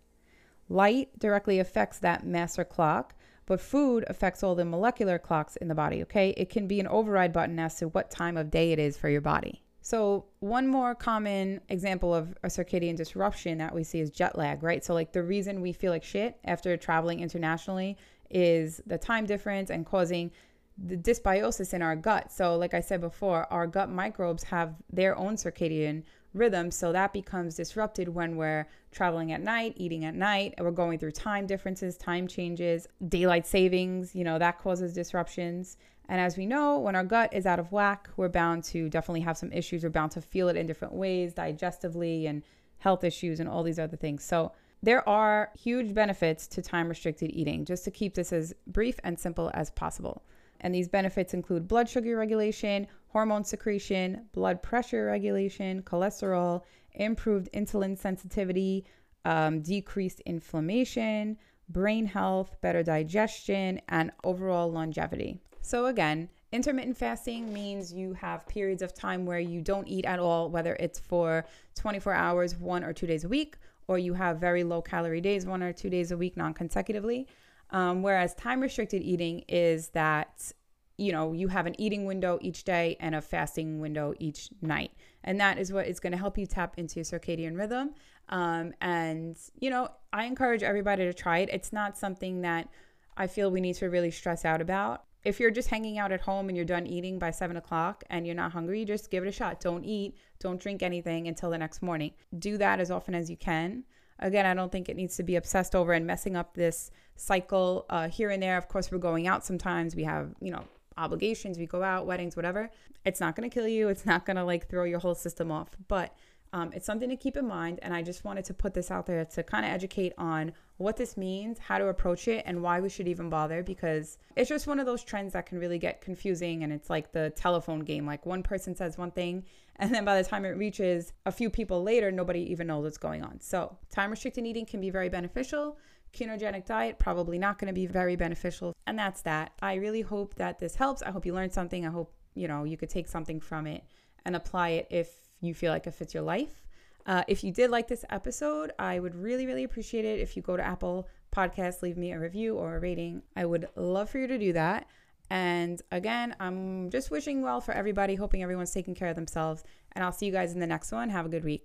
Light 0.70 1.10
directly 1.18 1.58
affects 1.58 1.98
that 1.98 2.24
master 2.24 2.64
clock, 2.64 3.14
but 3.50 3.60
food 3.60 4.04
affects 4.06 4.44
all 4.44 4.54
the 4.54 4.64
molecular 4.64 5.18
clocks 5.18 5.56
in 5.56 5.66
the 5.66 5.74
body, 5.74 6.02
okay? 6.02 6.30
It 6.36 6.50
can 6.50 6.68
be 6.68 6.78
an 6.78 6.86
override 6.86 7.32
button 7.32 7.58
as 7.58 7.74
to 7.78 7.88
what 7.88 8.08
time 8.08 8.36
of 8.36 8.48
day 8.48 8.70
it 8.70 8.78
is 8.78 8.96
for 8.96 9.08
your 9.08 9.20
body. 9.20 9.64
So, 9.80 10.26
one 10.38 10.68
more 10.68 10.94
common 10.94 11.60
example 11.68 12.14
of 12.14 12.32
a 12.44 12.46
circadian 12.46 12.94
disruption 12.94 13.58
that 13.58 13.74
we 13.74 13.82
see 13.82 13.98
is 13.98 14.10
jet 14.10 14.38
lag, 14.38 14.62
right? 14.62 14.84
So, 14.84 14.94
like 14.94 15.12
the 15.12 15.24
reason 15.24 15.62
we 15.62 15.72
feel 15.72 15.90
like 15.90 16.04
shit 16.04 16.38
after 16.44 16.76
traveling 16.76 17.18
internationally 17.18 17.96
is 18.30 18.80
the 18.86 18.98
time 18.98 19.26
difference 19.26 19.68
and 19.68 19.84
causing 19.84 20.30
the 20.78 20.96
dysbiosis 20.96 21.74
in 21.74 21.82
our 21.82 21.96
gut. 21.96 22.30
So, 22.30 22.54
like 22.54 22.72
I 22.72 22.80
said 22.80 23.00
before, 23.00 23.52
our 23.52 23.66
gut 23.66 23.90
microbes 23.90 24.44
have 24.44 24.76
their 24.92 25.18
own 25.18 25.34
circadian 25.34 26.04
rhythm. 26.34 26.70
So 26.70 26.92
that 26.92 27.12
becomes 27.12 27.56
disrupted 27.56 28.08
when 28.08 28.36
we're 28.36 28.66
traveling 28.92 29.32
at 29.32 29.40
night, 29.40 29.74
eating 29.76 30.04
at 30.04 30.14
night, 30.14 30.54
we're 30.58 30.70
going 30.70 30.98
through 30.98 31.12
time 31.12 31.46
differences, 31.46 31.96
time 31.96 32.26
changes, 32.26 32.86
daylight 33.08 33.46
savings, 33.46 34.14
you 34.14 34.24
know, 34.24 34.38
that 34.38 34.58
causes 34.58 34.94
disruptions. 34.94 35.76
And 36.08 36.20
as 36.20 36.36
we 36.36 36.44
know, 36.44 36.78
when 36.78 36.96
our 36.96 37.04
gut 37.04 37.32
is 37.32 37.46
out 37.46 37.60
of 37.60 37.70
whack, 37.70 38.08
we're 38.16 38.28
bound 38.28 38.64
to 38.64 38.88
definitely 38.88 39.20
have 39.20 39.38
some 39.38 39.52
issues. 39.52 39.84
We're 39.84 39.90
bound 39.90 40.10
to 40.12 40.20
feel 40.20 40.48
it 40.48 40.56
in 40.56 40.66
different 40.66 40.94
ways, 40.94 41.32
digestively, 41.32 42.28
and 42.28 42.42
health 42.78 43.04
issues, 43.04 43.38
and 43.38 43.48
all 43.48 43.62
these 43.62 43.78
other 43.78 43.96
things. 43.96 44.24
So, 44.24 44.52
there 44.82 45.06
are 45.08 45.50
huge 45.58 45.92
benefits 45.92 46.46
to 46.48 46.62
time 46.62 46.88
restricted 46.88 47.30
eating, 47.32 47.64
just 47.66 47.84
to 47.84 47.90
keep 47.90 48.14
this 48.14 48.32
as 48.32 48.54
brief 48.66 48.98
and 49.04 49.18
simple 49.18 49.50
as 49.52 49.70
possible. 49.70 50.22
And 50.60 50.74
these 50.74 50.88
benefits 50.88 51.34
include 51.34 51.68
blood 51.68 51.88
sugar 51.88 52.16
regulation, 52.16 52.86
hormone 53.12 53.44
secretion, 53.44 54.26
blood 54.32 54.62
pressure 54.62 55.06
regulation, 55.06 55.82
cholesterol, 55.82 56.62
improved 56.92 57.48
insulin 57.52 57.98
sensitivity, 57.98 58.84
um, 59.24 59.60
decreased 59.60 60.20
inflammation, 60.20 61.36
brain 61.68 62.06
health, 62.06 62.56
better 62.60 62.82
digestion, 62.82 63.80
and 63.88 64.10
overall 64.24 64.70
longevity. 64.70 65.40
So, 65.60 65.86
again, 65.86 66.28
intermittent 66.52 66.96
fasting 66.96 67.52
means 67.52 67.92
you 67.92 68.12
have 68.14 68.46
periods 68.48 68.82
of 68.82 68.94
time 68.94 69.26
where 69.26 69.40
you 69.40 69.60
don't 69.60 69.88
eat 69.88 70.04
at 70.04 70.18
all, 70.18 70.48
whether 70.48 70.74
it's 70.80 70.98
for 70.98 71.44
24 71.74 72.14
hours, 72.14 72.56
one 72.56 72.84
or 72.84 72.92
two 72.92 73.06
days 73.06 73.24
a 73.24 73.28
week, 73.28 73.56
or 73.88 73.98
you 73.98 74.14
have 74.14 74.38
very 74.38 74.62
low 74.62 74.80
calorie 74.80 75.20
days, 75.20 75.46
one 75.46 75.62
or 75.62 75.72
two 75.72 75.90
days 75.90 76.12
a 76.12 76.16
week, 76.16 76.36
non 76.36 76.54
consecutively. 76.54 77.26
Um, 77.70 78.02
whereas 78.02 78.34
time 78.34 78.60
restricted 78.60 79.02
eating 79.02 79.44
is 79.48 79.88
that 79.90 80.52
you 81.00 81.12
know 81.12 81.32
you 81.32 81.48
have 81.48 81.66
an 81.66 81.80
eating 81.80 82.04
window 82.04 82.38
each 82.42 82.64
day 82.64 82.96
and 83.00 83.14
a 83.14 83.20
fasting 83.20 83.80
window 83.80 84.14
each 84.18 84.50
night. 84.60 84.92
And 85.24 85.40
that 85.40 85.58
is 85.58 85.72
what 85.72 85.86
is 85.86 86.00
going 86.00 86.12
to 86.12 86.18
help 86.18 86.38
you 86.38 86.46
tap 86.46 86.74
into 86.76 86.96
your 86.96 87.04
circadian 87.04 87.56
rhythm. 87.56 87.94
Um, 88.28 88.72
and 88.80 89.36
you 89.58 89.70
know 89.70 89.88
i 90.12 90.24
encourage 90.24 90.62
everybody 90.62 91.04
to 91.04 91.14
try 91.14 91.38
it. 91.38 91.48
It's 91.50 91.72
not 91.72 91.96
something 91.96 92.42
that 92.42 92.68
i 93.16 93.26
feel 93.26 93.50
we 93.50 93.60
need 93.60 93.76
to 93.76 93.88
really 93.88 94.10
stress 94.10 94.44
out 94.44 94.60
about. 94.60 95.04
If 95.24 95.38
you're 95.40 95.50
just 95.50 95.68
hanging 95.68 95.98
out 95.98 96.12
at 96.12 96.20
home 96.22 96.48
and 96.48 96.56
you're 96.56 96.64
done 96.64 96.86
eating 96.86 97.18
by 97.18 97.30
seven 97.30 97.56
o'clock 97.56 98.04
and 98.10 98.26
you're 98.26 98.36
not 98.36 98.52
hungry 98.52 98.84
just 98.84 99.10
give 99.10 99.24
it 99.24 99.28
a 99.28 99.32
shot. 99.32 99.60
Don't 99.60 99.84
eat 99.84 100.16
don't 100.38 100.60
drink 100.60 100.82
anything 100.82 101.28
until 101.28 101.50
the 101.50 101.58
next 101.58 101.82
morning. 101.82 102.12
Do 102.38 102.58
that 102.58 102.78
as 102.78 102.90
often 102.90 103.14
as 103.14 103.30
you 103.30 103.36
can. 103.36 103.84
Again, 104.18 104.44
I 104.44 104.52
don't 104.52 104.70
think 104.70 104.88
it 104.88 104.96
needs 104.96 105.16
to 105.16 105.22
be 105.22 105.36
obsessed 105.36 105.74
over 105.74 105.92
and 105.94 106.06
messing 106.06 106.36
up 106.36 106.54
this 106.54 106.90
cycle 107.16 107.86
uh, 107.88 108.08
here 108.08 108.30
and 108.30 108.42
there. 108.42 108.58
Of 108.58 108.68
course, 108.68 108.92
we're 108.92 108.98
going 108.98 109.26
out 109.26 109.44
sometimes. 109.44 109.96
We 109.96 110.04
have, 110.04 110.34
you 110.40 110.50
know, 110.50 110.64
obligations. 110.96 111.58
We 111.58 111.66
go 111.66 111.82
out, 111.82 112.06
weddings, 112.06 112.36
whatever. 112.36 112.70
It's 113.04 113.20
not 113.20 113.36
going 113.36 113.48
to 113.48 113.54
kill 113.54 113.68
you. 113.68 113.88
It's 113.88 114.06
not 114.06 114.26
going 114.26 114.36
to 114.36 114.44
like 114.44 114.68
throw 114.68 114.84
your 114.84 114.98
whole 114.98 115.14
system 115.14 115.50
off. 115.50 115.68
But 115.88 116.14
um, 116.52 116.72
it's 116.72 116.86
something 116.86 117.08
to 117.08 117.16
keep 117.16 117.36
in 117.36 117.46
mind. 117.46 117.78
And 117.82 117.94
I 117.94 118.02
just 118.02 118.24
wanted 118.24 118.44
to 118.46 118.54
put 118.54 118.74
this 118.74 118.90
out 118.90 119.06
there 119.06 119.24
to 119.24 119.42
kind 119.42 119.64
of 119.64 119.70
educate 119.70 120.12
on 120.18 120.52
what 120.78 120.96
this 120.96 121.16
means, 121.16 121.58
how 121.58 121.78
to 121.78 121.88
approach 121.88 122.26
it, 122.26 122.42
and 122.46 122.62
why 122.62 122.80
we 122.80 122.88
should 122.88 123.06
even 123.06 123.28
bother 123.28 123.62
because 123.62 124.18
it's 124.34 124.48
just 124.48 124.66
one 124.66 124.80
of 124.80 124.86
those 124.86 125.04
trends 125.04 125.34
that 125.34 125.46
can 125.46 125.58
really 125.58 125.78
get 125.78 126.00
confusing. 126.00 126.64
And 126.64 126.72
it's 126.72 126.90
like 126.90 127.12
the 127.12 127.30
telephone 127.30 127.80
game. 127.80 128.06
Like 128.06 128.26
one 128.26 128.42
person 128.42 128.74
says 128.74 128.98
one 128.98 129.10
thing, 129.10 129.44
and 129.76 129.94
then 129.94 130.04
by 130.04 130.20
the 130.20 130.28
time 130.28 130.44
it 130.44 130.50
reaches 130.50 131.12
a 131.24 131.32
few 131.32 131.48
people 131.48 131.82
later, 131.82 132.10
nobody 132.10 132.40
even 132.50 132.66
knows 132.66 132.84
what's 132.84 132.98
going 132.98 133.22
on. 133.22 133.40
So, 133.40 133.76
time 133.90 134.10
restricted 134.10 134.44
eating 134.46 134.66
can 134.66 134.80
be 134.80 134.90
very 134.90 135.08
beneficial. 135.08 135.78
Ketogenic 136.12 136.66
diet, 136.66 136.98
probably 136.98 137.38
not 137.38 137.58
going 137.58 137.68
to 137.68 137.74
be 137.74 137.86
very 137.86 138.16
beneficial. 138.16 138.74
And 138.86 138.98
that's 138.98 139.22
that. 139.22 139.52
I 139.62 139.74
really 139.74 140.02
hope 140.02 140.34
that 140.36 140.58
this 140.58 140.74
helps. 140.74 141.02
I 141.02 141.10
hope 141.10 141.26
you 141.26 141.34
learned 141.34 141.52
something. 141.52 141.86
I 141.86 141.90
hope, 141.90 142.12
you 142.34 142.48
know, 142.48 142.64
you 142.64 142.76
could 142.76 142.90
take 142.90 143.08
something 143.08 143.40
from 143.40 143.66
it 143.66 143.84
and 144.24 144.36
apply 144.36 144.70
it 144.70 144.86
if 144.90 145.10
you 145.40 145.54
feel 145.54 145.72
like 145.72 145.86
it 145.86 145.94
fits 145.94 146.14
your 146.14 146.22
life. 146.22 146.62
Uh, 147.06 147.24
if 147.28 147.42
you 147.42 147.52
did 147.52 147.70
like 147.70 147.88
this 147.88 148.04
episode, 148.10 148.72
I 148.78 148.98
would 148.98 149.14
really, 149.14 149.46
really 149.46 149.64
appreciate 149.64 150.04
it 150.04 150.20
if 150.20 150.36
you 150.36 150.42
go 150.42 150.56
to 150.56 150.62
Apple 150.62 151.08
Podcasts, 151.34 151.82
leave 151.82 151.96
me 151.96 152.12
a 152.12 152.18
review 152.18 152.56
or 152.56 152.76
a 152.76 152.80
rating. 152.80 153.22
I 153.36 153.46
would 153.46 153.68
love 153.76 154.10
for 154.10 154.18
you 154.18 154.26
to 154.26 154.38
do 154.38 154.52
that. 154.52 154.86
And 155.30 155.80
again, 155.92 156.34
I'm 156.40 156.90
just 156.90 157.10
wishing 157.10 157.40
well 157.40 157.60
for 157.60 157.72
everybody, 157.72 158.16
hoping 158.16 158.42
everyone's 158.42 158.72
taking 158.72 158.96
care 158.96 159.08
of 159.08 159.14
themselves. 159.14 159.62
And 159.92 160.04
I'll 160.04 160.12
see 160.12 160.26
you 160.26 160.32
guys 160.32 160.52
in 160.52 160.58
the 160.58 160.66
next 160.66 160.90
one. 160.90 161.08
Have 161.08 161.26
a 161.26 161.28
good 161.28 161.44
week. 161.44 161.62